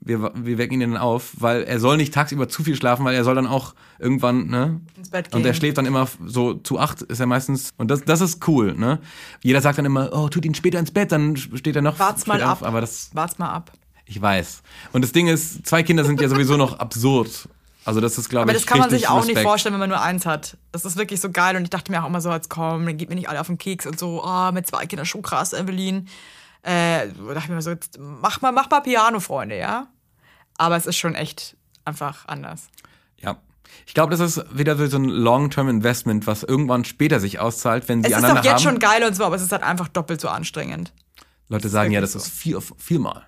[0.00, 3.14] wir, wir wecken ihn dann auf, weil er soll nicht tagsüber zu viel schlafen, weil
[3.14, 4.80] er soll dann auch irgendwann, ne?
[4.96, 5.36] Ins Bett gehen.
[5.36, 7.70] Und er schläft dann immer so zu acht, ist er meistens.
[7.76, 9.00] Und das, das ist cool, ne?
[9.42, 12.26] Jeder sagt dann immer, oh, tut ihn später ins Bett, dann steht er noch Wart's
[12.26, 12.62] mal ab.
[12.62, 12.62] auf.
[12.62, 13.72] Aber das, Wart's mal ab.
[14.06, 14.62] ich weiß.
[14.92, 17.48] Und das Ding ist, zwei Kinder sind ja sowieso noch absurd.
[17.84, 19.46] Also das ist, glaube Aber ich, das kann man sich auch nicht Respekt.
[19.46, 20.56] vorstellen, wenn man nur eins hat.
[20.72, 22.96] Das ist wirklich so geil und ich dachte mir auch immer so, jetzt komm, dann
[22.96, 25.52] geht mir nicht alle auf den Keks und so, oh, mit zwei Kindern schon krass,
[25.52, 26.08] Evelyn.
[26.62, 29.86] Äh, da dachte ich mir so, jetzt mach mal, mach mal Piano, Freunde, ja?
[30.58, 31.56] Aber es ist schon echt
[31.86, 32.68] einfach anders.
[33.18, 33.38] Ja.
[33.86, 38.12] Ich glaube, das ist wieder so ein Long-Term-Investment, was irgendwann später sich auszahlt, wenn sie
[38.12, 38.58] Es ist auch jetzt haben.
[38.58, 40.92] schon geil und so, aber es ist halt einfach doppelt so anstrengend.
[41.48, 42.18] Leute sagen ja, das so.
[42.18, 43.26] ist vier, viermal.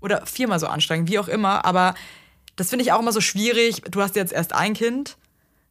[0.00, 1.64] Oder viermal so anstrengend, wie auch immer.
[1.64, 1.94] Aber
[2.56, 3.82] das finde ich auch immer so schwierig.
[3.90, 5.16] Du hast jetzt erst ein Kind.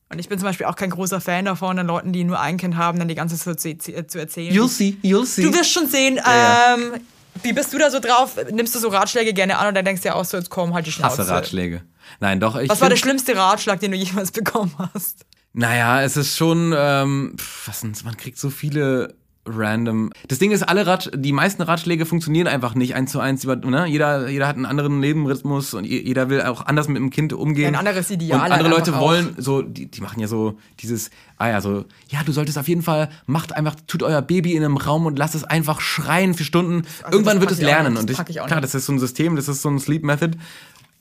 [0.09, 2.57] Und ich bin zum Beispiel auch kein großer Fan davon, dann Leuten, die nur ein
[2.57, 4.53] Kind haben, dann die ganze Zeit zu, zu zu erzählen.
[4.67, 5.41] see, you'll see.
[5.41, 6.93] Du wirst schon sehen, Ja, ähm,
[7.41, 8.37] wie bist du da so drauf?
[8.51, 10.75] Nimmst du so Ratschläge gerne an und dann denkst du ja auch so, jetzt komm,
[10.75, 11.17] halt die Schnauze.
[11.23, 11.81] hasse Ratschläge.
[12.19, 12.55] Nein, doch.
[12.57, 15.25] Ich Was war der schlimmste Ratschlag, den du jemals bekommen hast?
[15.53, 19.15] Naja, es ist schon, ähm, pf, was denn, man kriegt so viele
[19.45, 20.11] random.
[20.29, 23.43] Das Ding ist, alle Rat, die meisten Ratschläge funktionieren einfach nicht eins zu eins.
[23.45, 23.85] Ne?
[23.87, 27.33] jeder, jeder hat einen anderen Lebenrhythmus und je- jeder will auch anders mit dem Kind
[27.33, 27.67] umgehen.
[27.75, 29.05] Ein anderes Ideal Und andere halt Leute einfach auch.
[29.07, 32.67] wollen so, die, die machen ja so dieses, ah ja, so, ja, du solltest auf
[32.69, 36.33] jeden Fall, macht einfach, tut euer Baby in einem Raum und lasst es einfach schreien
[36.33, 36.83] für Stunden.
[37.11, 37.93] Irgendwann das wird es lernen.
[37.93, 40.03] nicht, Und ich, ich klar, das ist so ein System, das ist so ein Sleep
[40.03, 40.37] Method.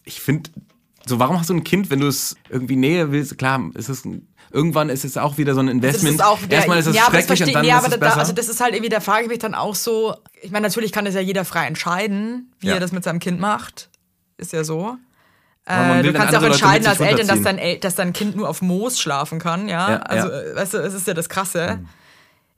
[0.04, 0.50] Ich finde,
[1.06, 3.36] so, warum hast du ein Kind, wenn du es irgendwie Nähe willst?
[3.38, 6.14] Klar, ist es ein, irgendwann ist es auch wieder so ein Das Investment.
[6.16, 8.00] ist auch der, Erstmal ist es ja, schrecklich und verstehe- dann ja, ist aber es
[8.00, 8.18] da, besser.
[8.20, 10.92] also das ist halt irgendwie, da frage ich mich dann auch so, ich meine, natürlich
[10.92, 12.74] kann das ja jeder frei entscheiden, wie Ja.
[12.74, 13.88] er das mit seinem Kind macht.
[14.38, 14.96] Ist ja so.
[15.64, 18.48] Äh, du kannst ja auch entscheiden als Eltern, dass dein, El dass dein Kind nur
[18.48, 19.90] auf Moos schlafen kann, ja.
[19.90, 21.78] Ja, also, äh, weißt du, es ist ja das Krasse.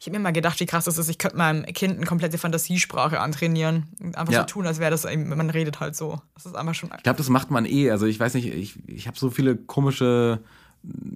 [0.04, 1.08] Ich habe mir mal gedacht, wie krass das ist.
[1.08, 3.84] Ich könnte meinem Kind eine komplette Fantasiesprache antrainieren.
[4.14, 4.40] Einfach Ja.
[4.40, 6.20] so tun, als wäre das, eben- man redet halt so.
[6.34, 6.90] Das ist einfach schon.
[6.94, 7.90] Ich glaube, das macht man eh.
[7.90, 10.40] Also ich weiß nicht, ich, ich habe so viele komische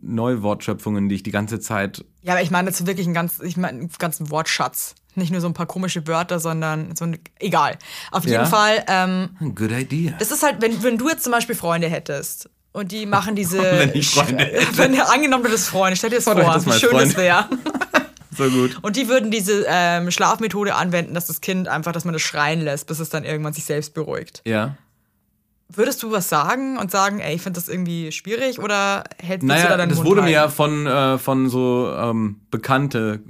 [0.03, 2.05] Neuwortschöpfungen, die ich die ganze Zeit.
[2.22, 4.95] Ja, aber ich meine jetzt wirklich einen, ganz, ich meine, einen ganzen Wortschatz.
[5.14, 7.18] Nicht nur so ein paar komische Wörter, sondern so ein.
[7.41, 7.76] Egal.
[8.11, 8.47] Auf jeden Ja.
[8.47, 8.84] Fall.
[8.89, 10.12] Ähm, Good idea.
[10.18, 13.59] Das ist halt, wenn, wenn du jetzt zum Beispiel Freunde hättest und die machen diese.
[13.62, 14.78] Wenn ich Freunde hätte.
[14.78, 17.07] Wenn du angenommen du hättest Freunde, stell dir das Oh, vor, wie schön Freunde.
[17.07, 17.49] das wäre.
[18.37, 18.79] So gut.
[18.83, 22.61] Und die würden diese ähm, Schlafmethode anwenden, dass das Kind einfach, dass man das schreien
[22.61, 24.43] lässt, bis es dann irgendwann sich selbst beruhigt.
[24.45, 24.76] Ja.
[25.70, 29.64] Würdest du was sagen und sagen, ey, ich finde das irgendwie schwierig oder hältst willst
[29.64, 33.20] du da Naja, deinen das Mund wurde mir ja von, äh, von so ähm, Bekannte,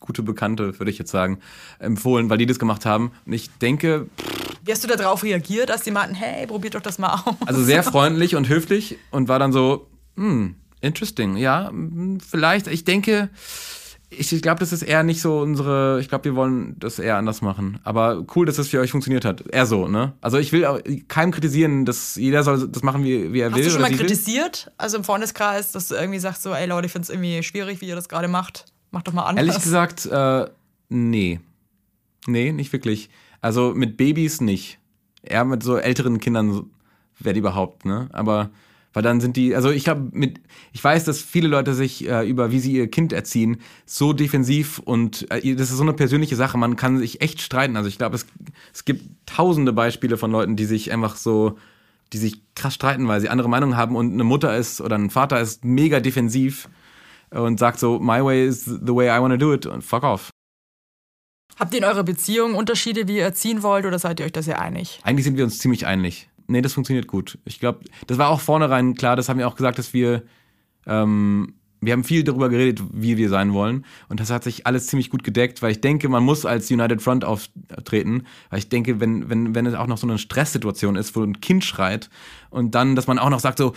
[0.00, 1.38] gute Bekannte, würde ich jetzt sagen,
[1.78, 3.12] empfohlen, weil die das gemacht haben.
[3.26, 4.06] Und ich denke,
[4.64, 7.34] Wie hast du da drauf reagiert, als die meinten, hey, probiert doch das mal aus?
[7.44, 12.84] also sehr freundlich und höflich und war dann so, hm, interesting, ja, hm, vielleicht, ich
[12.84, 13.28] denke,
[14.10, 17.16] ich, ich glaube, das ist eher nicht so unsere, ich glaube, wir wollen das eher
[17.16, 17.80] anders machen.
[17.82, 19.46] Aber cool, dass das für euch funktioniert hat.
[19.48, 20.12] Eher so, ne?
[20.20, 23.56] Also ich will auch keinem kritisieren, dass jeder soll das machen, wie, wie er Hast
[23.56, 23.64] will.
[23.64, 24.06] du schon mal sie will.
[24.06, 27.42] kritisiert, also im Freundeskreis, dass du irgendwie sagst so, ey Leute, ich finde es irgendwie
[27.42, 28.66] schwierig, wie ihr das gerade macht.
[28.92, 29.44] Mach doch mal anders.
[29.44, 30.46] Ehrlich gesagt, äh,
[30.88, 31.40] nee.
[32.28, 33.10] Nee, nicht wirklich.
[33.40, 34.78] Also mit Babys nicht.
[35.22, 36.70] Eher mit so älteren Kindern,
[37.18, 38.08] wenn überhaupt, ne?
[38.12, 38.50] Aber,
[38.96, 40.40] weil dann sind die, also ich habe mit,
[40.72, 44.78] ich weiß, dass viele Leute sich äh, über, wie sie ihr Kind erziehen, so defensiv
[44.78, 47.76] und äh, das ist so eine persönliche Sache, man kann sich echt streiten.
[47.76, 48.24] Also ich glaube, es,
[48.72, 51.58] es gibt tausende Beispiele von Leuten, die sich einfach so
[52.14, 55.10] die sich krass streiten, weil sie andere Meinungen haben und eine Mutter ist oder ein
[55.10, 56.70] Vater ist mega defensiv
[57.28, 60.04] und sagt so, my way is the way I want to do it und fuck
[60.04, 60.30] off.
[61.58, 64.40] Habt ihr in eurer Beziehung Unterschiede, wie ihr erziehen wollt, oder seid ihr euch da
[64.40, 65.00] sehr einig?
[65.02, 66.30] Eigentlich sind wir uns ziemlich einig.
[66.48, 67.38] Nee, das funktioniert gut.
[67.44, 70.22] Ich glaube, das war auch vornherein klar, das haben wir auch gesagt, dass wir,
[70.86, 73.84] ähm, wir haben viel darüber geredet, wie wir sein wollen.
[74.08, 77.02] Und das hat sich alles ziemlich gut gedeckt, weil ich denke, man muss als United
[77.02, 78.24] Front auftreten.
[78.50, 81.40] Weil ich denke, wenn, wenn, wenn es auch noch so eine Stresssituation ist, wo ein
[81.40, 82.08] Kind schreit
[82.50, 83.74] und dann, dass man auch noch sagt so,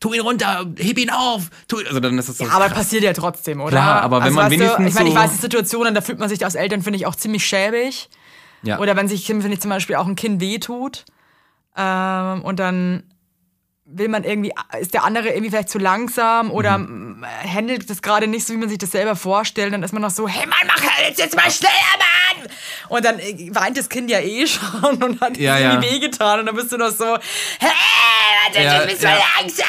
[0.00, 1.50] tu ihn runter, heb ihn auf.
[1.66, 2.44] Tu ihn, also dann ist das so.
[2.44, 2.78] Ja, aber krass.
[2.78, 3.70] passiert ja trotzdem, oder?
[3.70, 6.00] Klar, aber wenn also, man weißt du, wenigstens Ich meine, ich weiß, die Situationen, da
[6.02, 8.08] fühlt man sich als Eltern, finde ich, auch ziemlich schäbig.
[8.62, 8.78] ja.
[8.78, 11.04] Oder wenn sich, finde ich, zum Beispiel auch ein Kind wehtut
[11.76, 13.02] ähm, und dann
[13.86, 17.24] will man irgendwie, ist der andere irgendwie vielleicht zu langsam oder Mhm.
[17.52, 19.74] handelt das gerade nicht so, wie man sich das selber vorstellt.
[19.74, 22.48] Dann ist man noch so, hey Mann, mach jetzt, jetzt mal schneller, Mann!
[22.88, 26.40] Und dann äh, weint das Kind ja eh schon und hat Ja, ja, irgendwie wehgetan
[26.40, 27.04] und dann bist du noch so,
[27.60, 27.70] hey,
[28.46, 29.18] warte, Ja, du bist ja.
[29.38, 29.66] langsam!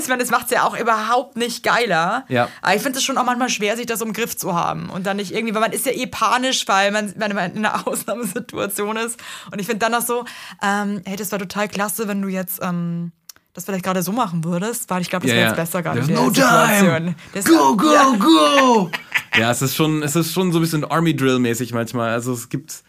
[0.00, 2.24] Ich meine, das macht es ja auch überhaupt nicht geiler.
[2.28, 2.48] Ja.
[2.60, 4.90] Aber ich finde es schon auch manchmal schwer, sich das im Griff zu haben.
[4.90, 7.64] Und dann nicht irgendwie, weil man ist ja eh panisch, weil man, wenn man in
[7.64, 9.18] einer Ausnahmesituation ist.
[9.50, 10.24] Und ich finde dann noch so,
[10.62, 13.12] ähm, hey, das war total klasse, wenn du jetzt ähm,
[13.56, 15.48] das vielleicht gerade so machen würdest, weil ich glaube, das wäre ja.
[15.48, 17.14] jetzt besser gerade There's no time.
[17.44, 18.16] Go, go, ja.
[18.18, 18.90] go!
[19.36, 22.10] Ja, es ist schon, es ist schon so ein bisschen Army Drill mäßig manchmal.
[22.10, 22.82] Also es gibt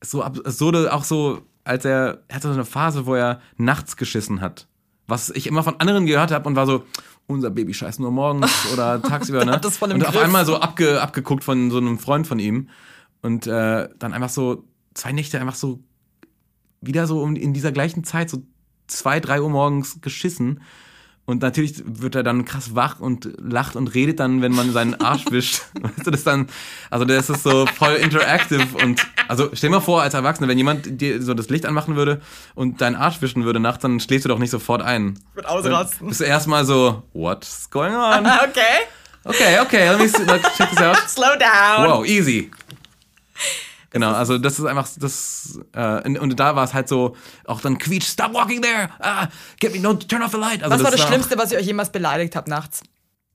[0.00, 4.40] so absurde, auch so, als er, er hatte so eine Phase, wo er nachts geschissen
[4.40, 4.68] hat.
[5.08, 6.84] Was ich immer von anderen gehört habe und war so,
[7.26, 9.58] unser Baby scheißt nur morgens oder tagsüber, ne?
[9.60, 10.22] das voll im und auf Griff.
[10.22, 12.68] einmal so abge, abgeguckt von so einem Freund von ihm.
[13.22, 14.64] Und äh, dann einfach so
[14.94, 15.80] zwei Nächte einfach so
[16.80, 18.42] wieder so in dieser gleichen Zeit, so
[18.90, 20.60] zwei, drei Uhr morgens geschissen.
[21.26, 24.94] Und natürlich wird er dann krass wach und lacht und redet dann, wenn man seinen
[25.00, 25.62] Arsch wischt.
[25.80, 26.48] Weißt du, das dann,
[26.90, 30.58] also das ist so voll interactive und, also stell dir mal vor, als Erwachsener, wenn
[30.58, 32.20] jemand dir so das Licht anmachen würde
[32.56, 35.20] und deinen Arsch wischen würde nachts, dann schläfst du doch nicht sofort ein.
[35.34, 35.98] Wird ausrasten.
[36.00, 38.26] Dann bist du erstmal so, what's going on?
[38.42, 38.88] Okay,
[39.24, 40.96] Okay, okay, let me see, let's check this out.
[41.08, 41.86] slow down.
[41.86, 42.50] Wow, easy.
[43.90, 47.60] Genau, also das ist einfach das äh, und, und da war es halt so auch
[47.60, 49.26] dann quietsch, stop walking there, ah,
[49.58, 50.62] get me, no, turn off the light.
[50.62, 52.82] Also Was war das auch- Schlimmste, was ihr euch jemals beleidigt habt nachts?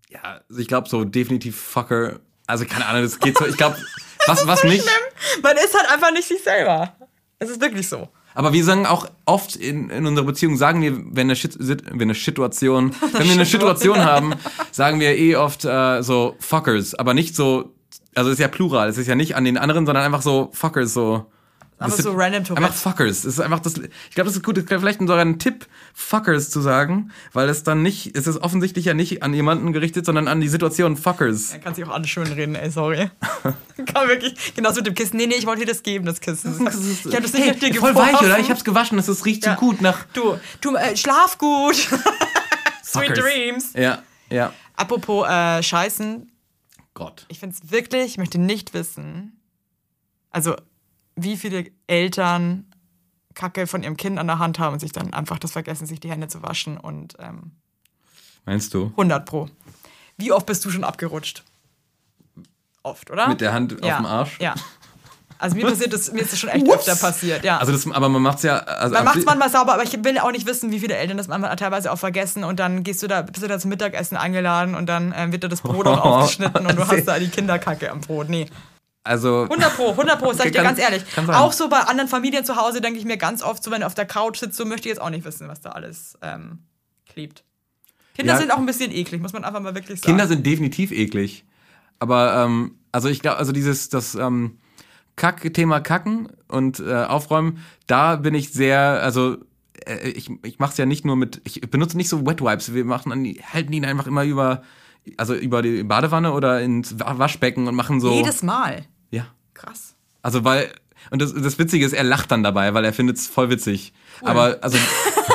[0.10, 2.20] Ja, also ich glaube so definitiv Fucker.
[2.48, 3.46] Also keine Ahnung, das geht so.
[3.46, 3.76] Ich glaube,
[4.28, 4.86] was was nicht.
[5.44, 6.96] Man ist halt einfach nicht sich selber.
[7.40, 8.08] Es ist wirklich so.
[8.34, 12.02] Aber wir sagen auch oft in, in unserer Beziehung, sagen wir, wenn eine, Shit, wenn
[12.02, 14.34] eine Situation, wenn wir eine Situation haben,
[14.72, 17.75] sagen wir eh oft äh, so Fuckers, aber nicht so,
[18.16, 20.94] also ist ja plural, es ist ja nicht an den anderen, sondern einfach so Fuckers,
[20.94, 21.26] so.
[21.78, 22.74] Einfach Das so random Einfach Tourette.
[22.74, 23.18] Fuckers.
[23.20, 23.74] Es ist einfach das.
[23.78, 24.56] Ich glaube, das ist gut.
[24.56, 28.38] Das ist vielleicht sogar ein Tipp, Fuckers zu sagen, weil es dann nicht, es ist
[28.38, 31.52] offensichtlich ja nicht an jemanden gerichtet, sondern an die Situation Fuckers.
[31.52, 33.10] Er kann sich auch alles schön reden, ey, sorry.
[33.94, 35.18] kann wirklich, genauso mit dem Kissen.
[35.18, 36.64] Nee, nee, ich wollte dir das geben, das Kissen.
[36.64, 38.40] Das ist, ich hab das nicht hey, mit dir voll weich, oder?
[38.40, 39.56] Ich hab's gewaschen, es riecht Ja.
[39.56, 41.76] so gut nach Du, du, äh, schlaf gut.
[42.86, 43.20] Sweet Fuckers.
[43.20, 43.74] Dreams.
[43.74, 44.54] Ja, ja.
[44.78, 46.32] Apropos äh, Scheißen,
[46.96, 47.26] Gott.
[47.30, 49.40] ich finde es wirklich, ich möchte nicht wissen,
[50.32, 50.56] also
[51.16, 52.66] wie viele Eltern
[53.36, 56.00] Kacke von ihrem Kind an der Hand haben und sich dann einfach das vergessen, sich
[56.00, 57.52] die Hände zu waschen und ähm,
[58.46, 58.88] Meinst du?
[58.88, 59.50] 100 pro.
[60.18, 61.44] Wie oft bist du schon abgerutscht?
[62.84, 63.28] Oft, oder?
[63.28, 63.96] Mit der Hand ja.
[63.96, 64.40] auf dem Arsch?
[64.40, 64.56] Ja.
[65.38, 66.88] Also mir passiert das, mir ist das schon echt Ups.
[66.88, 67.58] öfter passiert, ja.
[67.58, 68.58] Also das, aber man macht's ja.
[68.60, 71.18] Also man macht es manchmal sauber, aber ich will auch nicht wissen, wie viele Eltern
[71.18, 74.16] das manchmal teilweise auch vergessen und dann gehst du da, bist du da zum Mittagessen
[74.18, 77.28] eingeladen und dann ähm, wird da das Brot auch aufgeschnitten und du hast da die
[77.28, 78.30] Kinderkacke am Brot.
[78.30, 78.48] Nee.
[79.04, 81.04] also 100 Pro, 100 Pro, sag ich dir Kann- ganz ehrlich.
[81.28, 83.88] Auch so bei anderen Familien zu Hause denke ich mir ganz oft, so wenn du
[83.88, 86.60] auf der Couch sitzt, so möchte ich jetzt auch nicht wissen, was da alles ähm,
[87.10, 87.44] klebt.
[88.16, 88.40] Kinder Ja.
[88.40, 90.08] sind auch ein bisschen eklig, muss man einfach mal wirklich sagen.
[90.12, 91.44] Kinder sind definitiv eklig.
[92.00, 94.58] Aber ähm, also ich glaube, also dieses das ähm,
[95.16, 99.38] Kack Thema Kacken und äh, Aufräumen, da bin ich sehr, also
[99.86, 102.74] äh, ich, ich mache es ja nicht nur mit, ich benutze nicht so Wet Wipes,
[102.74, 104.62] wir machen dann, die- halten ihn einfach immer über,
[105.18, 108.12] also über die Badewanne oder ins Wa- Waschbecken und machen so.
[108.14, 108.86] Jedes Mal.
[109.12, 109.28] Ja.
[109.54, 109.96] Krass.
[110.22, 110.70] Also weil
[111.12, 113.94] und das, das Witzige ist, er lacht dann dabei, weil er findet es voll witzig.
[114.22, 114.78] Aber also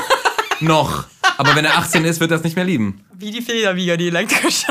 [0.59, 1.05] noch.
[1.37, 3.01] Aber wenn er 18 ist, wird er es nicht mehr lieben.
[3.13, 4.65] Wie die Federwieger, die elektrisch.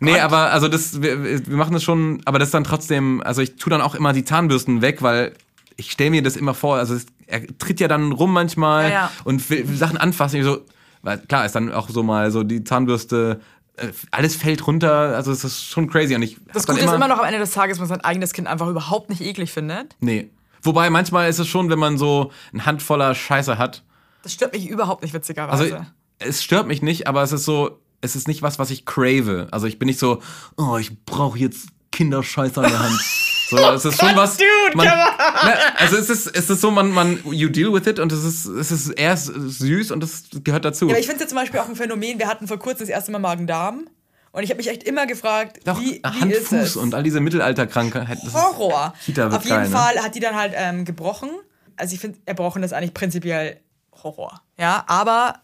[0.00, 3.42] Nee, aber also das, wir, wir machen das schon, aber das ist dann trotzdem, also
[3.42, 5.34] ich tue dann auch immer die Zahnbürsten weg, weil
[5.76, 8.90] ich stelle mir das immer vor, also es, er tritt ja dann rum manchmal Ja,
[8.90, 9.10] ja.
[9.24, 10.38] und will Sachen anfassen.
[10.40, 10.64] Ich so,
[11.02, 13.40] weil klar ist dann auch so mal so die Zahnbürste,
[13.76, 17.08] äh, alles fällt runter, also es ist schon crazy und ich Das Gute ist immer
[17.08, 19.96] noch am Ende des Tages, dass man sein eigenes Kind einfach überhaupt nicht eklig findet.
[20.00, 20.30] Nee.
[20.62, 23.82] Wobei manchmal ist es schon, wenn man so eine Hand voller Scheiße hat.
[24.22, 25.74] Das stört mich überhaupt nicht, witzigerweise.
[25.76, 25.86] Also
[26.18, 29.48] es stört mich nicht, aber es ist so, es ist nicht was, was ich crave.
[29.50, 30.22] Also ich bin nicht so,
[30.56, 33.00] oh, ich brauche jetzt Kinderscheiße an der Hand.
[33.48, 34.36] So, es ist schon was.
[34.36, 35.48] Dude, man, come on.
[35.48, 38.24] ne, also es ist, es ist so, man, man, you deal with it und es
[38.24, 40.86] ist, es ist erst süß und das gehört dazu.
[40.86, 42.18] Ja, aber ich finde es ja zum Beispiel auch ein Phänomen.
[42.18, 43.88] Wir hatten vor kurzem das erste Mal Magen-Darm.
[44.32, 46.76] Und ich habe mich echt immer gefragt, Doch, wie, wie Hand, ist Fuß es?
[46.76, 48.32] und all diese Mittelalterkrankheiten.
[48.32, 48.94] Horror.
[48.94, 49.66] Auf jeden ne?
[49.66, 51.30] Fall hat die dann halt ähm, gebrochen.
[51.76, 53.58] Also ich finde, erbrochen ist eigentlich prinzipiell
[54.04, 54.40] Horror.
[54.56, 55.40] Ja, aber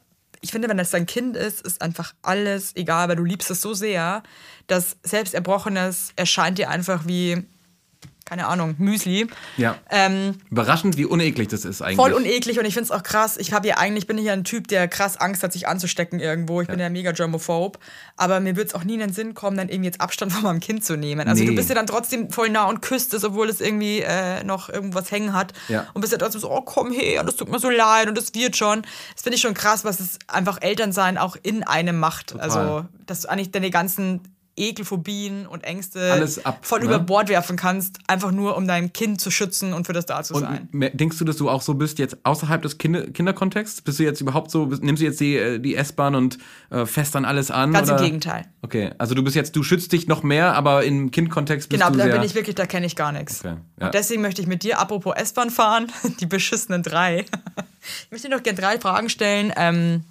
[0.47, 3.61] ich finde, wenn das dein Kind ist, ist einfach alles egal, weil du liebst es
[3.61, 4.22] so sehr,
[4.68, 7.44] dass selbst Erbrochenes erscheint dir einfach wie,
[8.27, 9.29] keine Ahnung, Müsli.
[9.57, 9.77] Ja.
[9.89, 11.97] Ähm, Überraschend, wie uneklig das ist eigentlich.
[11.97, 13.37] voll uneklig und ich finde es auch krass.
[13.39, 16.18] Ich habe ja eigentlich, bin ich ja ein Typ, der krass Angst hat, sich anzustecken
[16.20, 16.61] irgendwo.
[16.61, 17.79] Ich bin ja mega germophob.
[18.16, 20.43] Aber mir wird es auch nie in den Sinn kommen, dann irgendwie jetzt Abstand von
[20.43, 21.29] meinem Kind zu nehmen.
[21.29, 21.51] Also Nee.
[21.51, 24.68] du bist ja dann trotzdem voll nah und küsst es, obwohl es irgendwie äh, noch
[24.68, 25.53] irgendwas hängen hat.
[25.68, 25.87] Ja.
[25.95, 28.35] Und bist ja trotzdem so, oh komm her, das tut mir so leid und das
[28.35, 28.83] wird schon.
[29.14, 32.35] Das finde ich schon krass, was es einfach Elternsein auch in einem macht.
[32.41, 34.20] Also, dass du eigentlich deine ganzen
[34.57, 36.87] Ekelphobien und Ängste Alles ab, voll ne?
[36.87, 40.23] über Bord werfen kannst, einfach nur um dein Kind zu schützen und für das da
[40.23, 40.63] zu sein.
[40.73, 43.83] Und mer- denkst du, dass du auch so bist jetzt außerhalb des Kinder Kinderkontexts?
[43.83, 46.39] Bist du jetzt überhaupt so, bist- nimmst du jetzt die, äh, die S-Bahn und
[46.71, 47.73] äh, fest dann alles an?
[47.73, 47.99] Ganz oder?
[47.99, 48.47] im Gegenteil.
[48.63, 51.93] Okay, also du bist jetzt, du schützt dich noch mehr, aber im Kindkontext bist Genau,
[51.93, 52.13] du da sehr...
[52.15, 53.41] bin ich wirklich, da kenne ich gar nichts.
[53.45, 53.87] Okay, ja.
[53.87, 57.25] Und deswegen möchte ich mit dir, apropos S-Bahn fahren, die beschissenen drei.
[58.07, 59.53] Ich möchte dir noch gerne drei Fragen stellen.
[59.57, 60.03] Ähm,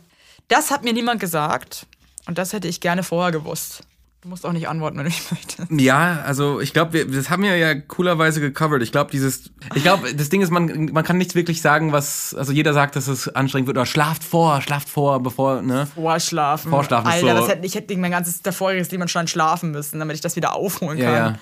[0.47, 1.87] das hat mir niemand gesagt
[2.25, 3.81] und das hätte ich gerne vorher gewusst.
[4.25, 5.69] Du musst auch nicht antworten, wenn du nicht möchtest.
[5.69, 8.81] Ja, also ich glaube, das haben wir ja coolerweise gecovert.
[8.81, 12.33] Ich glaube, dieses, ich glaube, das Ding ist, man, man kann nichts wirklich sagen, was,
[12.33, 15.85] also jeder sagt, dass es anstrengend wird oder schlaft vor, schlaft vor, bevor, ne?
[15.93, 16.71] Vorschlafen.
[16.71, 19.99] Vorschlafen ist Alter, so- das hätte, ich hätte mein ganzes davoriges Leben anscheinend schlafen müssen,
[19.99, 21.39] damit ich das wieder aufholen Ja, kann.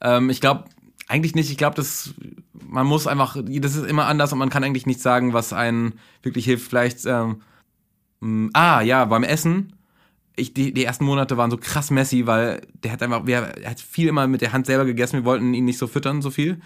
[0.00, 0.16] ja.
[0.16, 0.64] Ähm, ich glaube,
[1.06, 1.50] eigentlich nicht.
[1.50, 2.14] Ich glaube, das,
[2.66, 5.98] man muss einfach, das ist immer anders und man kann eigentlich nicht sagen, was einen
[6.22, 6.66] wirklich hilft.
[6.66, 7.42] Vielleicht, ähm,
[8.54, 9.74] ah, ja, beim Essen.
[10.36, 13.70] Ich, die, die ersten Monate waren so krass messy, weil der hat einfach, wir, er
[13.70, 15.16] hat viel immer mit der Hand selber gegessen.
[15.18, 16.60] Wir wollten ihn nicht so füttern, so viel.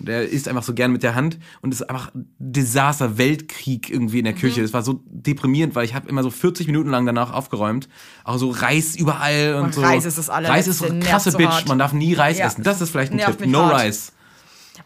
[0.00, 1.38] Und er isst einfach so gern mit der Hand.
[1.60, 4.62] Und es ist einfach Desaster, Weltkrieg irgendwie in der Küche.
[4.62, 7.88] Es war so deprimierend, weil ich habe immer so 40 Minuten lang danach aufgeräumt.
[8.24, 9.80] Auch so Reis überall und Und so.
[9.82, 11.66] Reis ist das Reis ist so krasse Bitch.
[11.66, 12.46] Man darf nie Reis Ja.
[12.46, 12.62] essen.
[12.62, 13.48] Das ist vielleicht ein Nervt Tipp.
[13.48, 13.86] No hart.
[13.86, 14.12] Rice.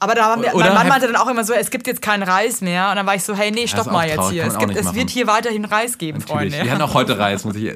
[0.03, 2.23] Aber da haben wir, mein Mann meinte dann auch immer so, es gibt jetzt keinen
[2.25, 2.91] Reis mehr.
[2.91, 4.45] Und dann war ich so, hey, nee, stopp auch mal jetzt hier.
[4.45, 6.53] Es, gibt, es wird hier weiterhin Reis geben, Natürlich.
[6.53, 6.65] Freunde.
[6.65, 7.75] Wir hatten auch heute Reis, muss ich.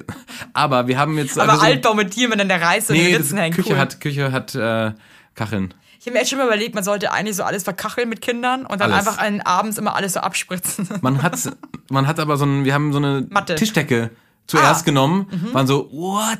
[0.52, 1.38] Aber wir haben jetzt.
[1.38, 3.22] Aber also so- Altbau mit dir, wenn dann der Reis so in Nee, den das,
[3.22, 3.54] Ritzen hängt.
[3.56, 3.78] Küche cool.
[3.78, 4.92] hat, Küche hat äh,
[5.34, 5.72] Kacheln.
[6.00, 8.64] Ich habe mir echt schon mal überlegt, man sollte eigentlich so alles verkacheln mit Kindern
[8.66, 9.06] und dann Alles.
[9.08, 10.88] einfach einen abends immer alles so abspritzen.
[11.00, 11.36] Man hat,
[11.90, 13.56] man hat aber so ein, wir haben so eine Matte.
[13.56, 14.10] Tischdecke
[14.46, 14.84] zuerst Ah.
[14.84, 16.38] genommen, waren so, what?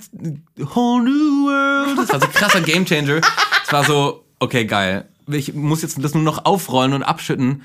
[0.77, 1.99] Whole new world.
[1.99, 3.21] Das war so ein krasser Gamechanger.
[3.67, 5.09] Es war so, okay, geil.
[5.29, 7.63] Ich muss jetzt das nur noch aufrollen und abschütten.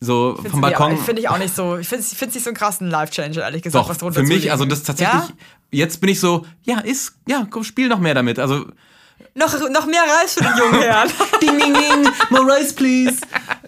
[0.00, 0.98] So vom Balkon.
[0.98, 1.76] Finde ich auch nicht so.
[1.76, 4.50] Ich finde es nicht so einen krassen Life-Changer, ehrlich gesagt, Doch, was drunter für mich,
[4.50, 5.28] also das tatsächlich, Ja?
[5.70, 8.40] jetzt bin ich so, ja, ist, ja, komm, spiel noch mehr damit.
[8.40, 8.66] Also,
[9.36, 11.08] Noch, noch mehr Reis für den jungen Herrn.
[11.40, 13.18] ding, ding, ding, more rice, please.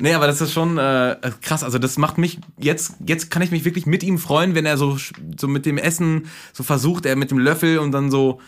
[0.00, 1.62] Nee, aber das ist schon äh, krass.
[1.62, 4.76] Also das macht mich, jetzt, jetzt kann ich mich wirklich mit ihm freuen, wenn er
[4.76, 4.98] so,
[5.38, 8.40] so mit dem Essen so versucht, er mit dem Löffel und dann so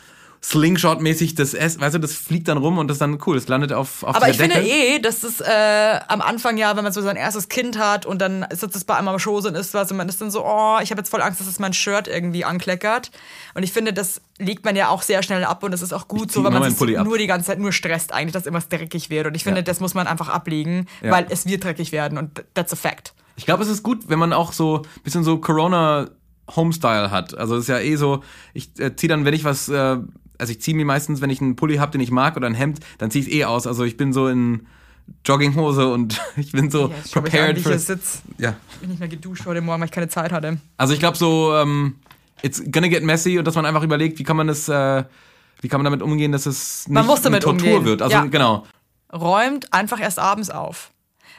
[0.42, 3.48] Slingshot-mäßig das Essen, weißt du, das fliegt dann rum und das ist dann cool, das
[3.48, 4.68] landet auf, auf Aber ich finde Decke.
[4.68, 8.20] eh, dass das äh, am Anfang ja, wenn man so sein erstes Kind hat und
[8.20, 10.44] dann sitzt es bei einem am Schoß und ist was und man ist dann so,
[10.44, 13.10] oh, ich habe jetzt voll Angst, dass es mein Shirt irgendwie ankleckert.
[13.54, 16.08] Und ich finde, das legt man ja auch sehr schnell ab und das ist auch
[16.08, 19.10] gut so, weil man sich nur die ganze Zeit nur stresst eigentlich, dass immer dreckig
[19.10, 19.26] wird.
[19.26, 19.64] Und ich finde, Ja.
[19.64, 21.10] das muss man einfach ablegen, Ja.
[21.12, 23.14] weil es wird dreckig werden und that's a fact.
[23.36, 26.08] Ich glaube, es ist gut, wenn man auch so ein bisschen so Corona
[26.54, 27.36] Homestyle hat.
[27.36, 28.22] Also es ist ja eh so,
[28.54, 29.96] ich äh, ziehe dann, wenn ich was, äh,
[30.38, 32.54] also ich ziehe mir meistens, wenn ich einen Pulli habe, den ich mag oder ein
[32.54, 33.66] Hemd, dann ziehe ich eh aus.
[33.66, 34.66] Also ich bin so in
[35.24, 37.78] Jogginghose und ich bin so Ja, jetzt prepared für.
[37.78, 38.22] sitz.
[38.38, 38.56] Ja.
[38.72, 40.58] Ich bin nicht mehr geduscht heute Morgen, weil ich keine Zeit hatte.
[40.76, 41.96] Also ich glaube so, ähm,
[42.42, 45.04] it's gonna get messy und dass man einfach überlegt, wie kann man das, äh,
[45.60, 47.84] wie kann man damit umgehen, dass es nicht Man muss damit Tortur umgehen.
[47.84, 48.02] wird.
[48.02, 48.24] Also Ja.
[48.24, 48.66] genau.
[49.12, 50.90] räumt einfach erst abends auf.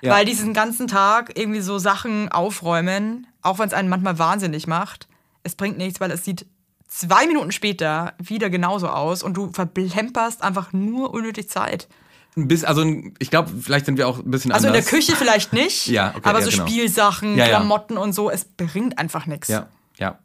[0.02, 0.14] Ja.
[0.14, 5.08] Weil diesen ganzen Tag irgendwie so Sachen aufräumen, auch wenn es einen manchmal wahnsinnig macht,
[5.44, 6.46] es bringt nichts, weil es sieht
[6.88, 11.88] zwei Minuten später wieder genauso aus und du verplemperst einfach nur unnötig Zeit.
[12.36, 12.86] Ein bisschen, also
[13.20, 14.86] ich glaube, vielleicht sind wir auch ein bisschen Also in anders.
[14.90, 16.68] der Küche vielleicht nicht, Ja, okay, aber ja, so genau.
[16.68, 17.48] Spielsachen, Ja.
[17.48, 19.48] Klamotten und so, es bringt einfach nichts.
[19.48, 19.68] Ja,
[19.98, 20.20] ja.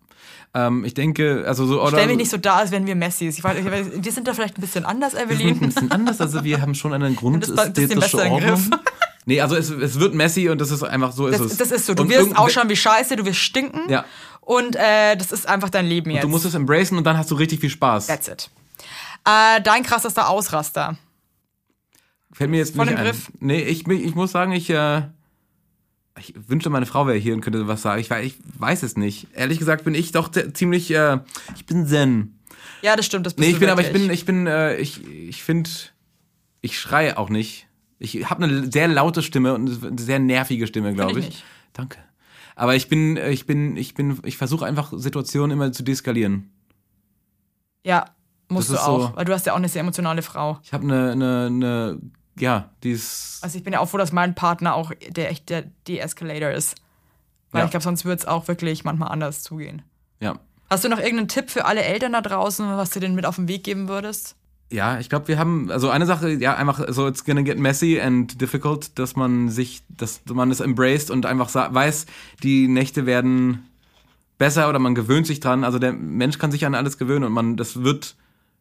[0.54, 3.38] Ähm, ich denke, also so oder Stell mich nicht so da, als wären wir Messis.
[3.38, 5.58] Ich weiß, ich weiß, wir sind da vielleicht ein bisschen anders, Wir sind ein Evelyn.
[5.60, 8.50] bisschen anders, also wir haben schon eine das ein bisschen besser im Ordnung.
[8.56, 8.70] Griff.
[9.24, 11.56] Nee, also es, es wird messy und das ist einfach so ist Das, es.
[11.56, 11.94] das ist so.
[11.94, 13.88] Du Und wirst ausschauen wie Scheiße, du wirst stinken.
[13.88, 14.04] Ja.
[14.42, 16.24] Und äh, das ist einfach dein Leben jetzt.
[16.24, 18.08] Du musst es embracen und dann hast du richtig viel Spaß.
[18.08, 18.50] That's it.
[19.24, 20.96] Äh, dein krassester Ausraster.
[22.32, 23.04] Fällt mir jetzt Voll nicht im ein.
[23.06, 23.30] Griff.
[23.38, 25.02] Nee, ich, ich muss sagen, ich, äh,
[26.18, 28.00] ich wünschte, meine Frau wäre hier und könnte was sagen.
[28.00, 29.28] Ich, ich weiß es nicht.
[29.32, 31.20] Ehrlich gesagt bin ich doch ziemlich, äh,
[31.54, 32.38] ich bin zen.
[32.82, 33.26] Ja, das stimmt.
[33.26, 34.02] Das bist Nee, ich bin, aber ich wirklich.
[34.02, 35.70] bin, ich bin, äh, ich, ich finde,
[36.62, 37.68] ich schreie auch nicht.
[38.00, 41.44] Ich habe eine sehr laute Stimme und eine sehr nervige Stimme, glaube ich ich.
[41.72, 41.98] Danke.
[42.56, 46.50] Aber ich bin, ich bin, ich bin, ich versuche einfach Situationen immer zu deeskalieren.
[47.84, 48.06] Ja,
[48.48, 50.58] musst Das du auch, so- weil du hast ja auch eine sehr emotionale Frau.
[50.62, 52.00] Ich habe eine, eine, eine,
[52.38, 55.48] ja, die ist, Also ich bin ja auch froh, dass mein Partner auch der echt
[55.50, 56.76] der De-Escalator ist.
[57.50, 57.64] Weil Ja.
[57.66, 59.82] ich glaube, sonst würde es auch wirklich manchmal anders zugehen.
[60.20, 60.38] ja.
[60.70, 63.36] Hast du noch irgendeinen Tipp für alle Eltern da draußen, was du denen mit auf
[63.36, 64.36] den Weg geben würdest?
[64.72, 68.00] Ja, ich glaube, wir haben, also eine Sache, ja, einfach so, it's gonna get messy
[68.00, 72.06] and difficult, dass man sich, dass man es embraced und einfach weiß,
[72.42, 73.68] die Nächte werden
[74.38, 75.62] besser oder man gewöhnt sich dran.
[75.62, 78.16] Also der Mensch kann sich an alles gewöhnen und man, das wird,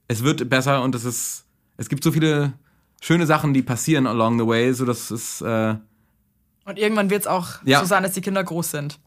[0.07, 1.45] es wird besser und es ist,
[1.77, 2.53] es gibt so viele
[3.01, 5.75] schöne Sachen, die passieren along the way, so dass es, äh,
[6.65, 7.79] Und irgendwann wird es auch Ja.
[7.79, 8.99] so sein, dass die Kinder groß sind.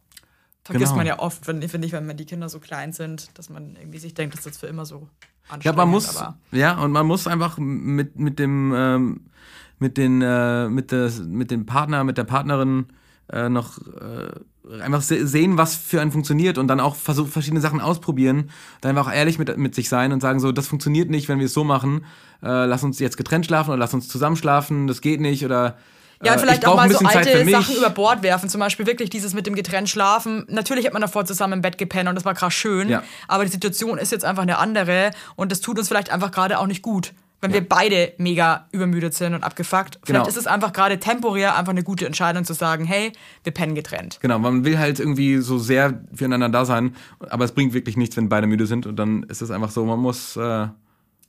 [0.64, 0.96] Vergisst Genau.
[0.96, 3.98] man ja oft, finde find ich, wenn die Kinder so klein sind, dass man irgendwie
[3.98, 5.08] sich denkt, dass das für immer so
[5.62, 9.20] Ja, man muss, aber ja, und man muss einfach mit, mit dem, ähm,
[9.78, 12.86] mit den, äh, mit der, mit dem Partner, mit der Partnerin
[13.30, 17.60] äh, noch äh, einfach se sehen, was für einen funktioniert und dann auch versuchen, verschiedene
[17.60, 18.50] Sachen ausprobieren.
[18.80, 21.38] Dann einfach auch ehrlich mit, mit sich sein und sagen so, das funktioniert nicht, wenn
[21.38, 22.04] wir es so machen.
[22.42, 25.76] Äh, lass uns jetzt getrennt schlafen oder lass uns zusammen schlafen, das geht nicht oder
[26.22, 27.48] Ja, äh, und vielleicht ich auch mal so alte.
[27.50, 28.48] Sachen über Bord werfen.
[28.48, 30.44] Zum Beispiel wirklich dieses mit dem getrennt schlafen.
[30.48, 32.88] Natürlich hat man davor zusammen im Bett gepennt und das war krass schön.
[32.88, 33.02] Ja.
[33.28, 36.58] Aber die Situation ist jetzt einfach eine andere und das tut uns vielleicht einfach gerade
[36.58, 37.12] auch nicht gut.
[37.40, 39.98] Wenn wir beide mega übermüdet sind und abgefuckt.
[40.02, 40.26] Vielleicht Genau.
[40.26, 43.12] ist es einfach gerade temporär einfach eine gute Entscheidung zu sagen, hey,
[43.42, 44.18] wir pennen getrennt.
[44.22, 46.96] Genau, man will halt irgendwie so sehr füreinander da sein,
[47.28, 49.84] aber es bringt wirklich nichts, wenn beide müde sind und dann ist es einfach so,
[49.84, 50.68] man muss äh,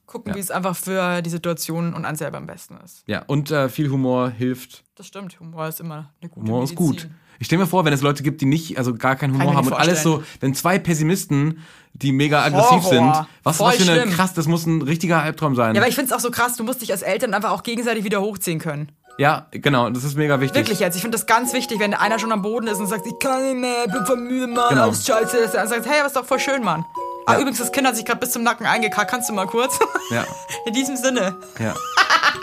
[0.05, 3.03] Gucken, wie es einfach für die Situation und einen selber am besten ist.
[3.07, 4.83] Ja, und äh, viel Humor hilft.
[4.95, 6.87] Das stimmt, Humor ist immer eine gute Humor ist Medizin.
[6.87, 7.09] gut.
[7.37, 9.67] Ich stelle mir vor, wenn es Leute gibt, die nicht, also gar keinen Humor haben
[9.67, 11.59] und alles so, wenn zwei Pessimisten,
[11.93, 12.89] die mega aggressiv Horror.
[13.15, 15.75] sind, was, Voll was für eine krass, das muss ein richtiger Albtraum sein.
[15.75, 17.63] Ja, aber ich finde es auch so krass, du musst dich als Eltern einfach auch
[17.63, 18.91] gegenseitig wieder hochziehen können.
[19.17, 20.55] ja, genau, das ist mega wichtig.
[20.55, 20.95] Wirklich jetzt.
[20.95, 23.43] Ich finde das ganz wichtig, wenn einer schon am Boden ist und sagt, ich kann
[23.43, 24.83] nicht mehr, ich bin voll müde, Mann, Genau.
[24.83, 25.37] alles scheiße.
[25.41, 26.85] Dass er dann sagt, hey, aber ist doch voll schön, Mann.
[27.25, 29.09] Ah, übrigens, das Kind hat sich gerade bis zum Nacken eingekackt.
[29.09, 29.79] Kannst du mal kurz?
[30.11, 30.25] Ja,
[30.65, 31.73] In diesem Sinne, ja.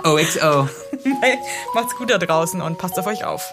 [0.05, 0.69] OXO.
[1.75, 3.53] macht's gut da draußen und passt auf euch auf.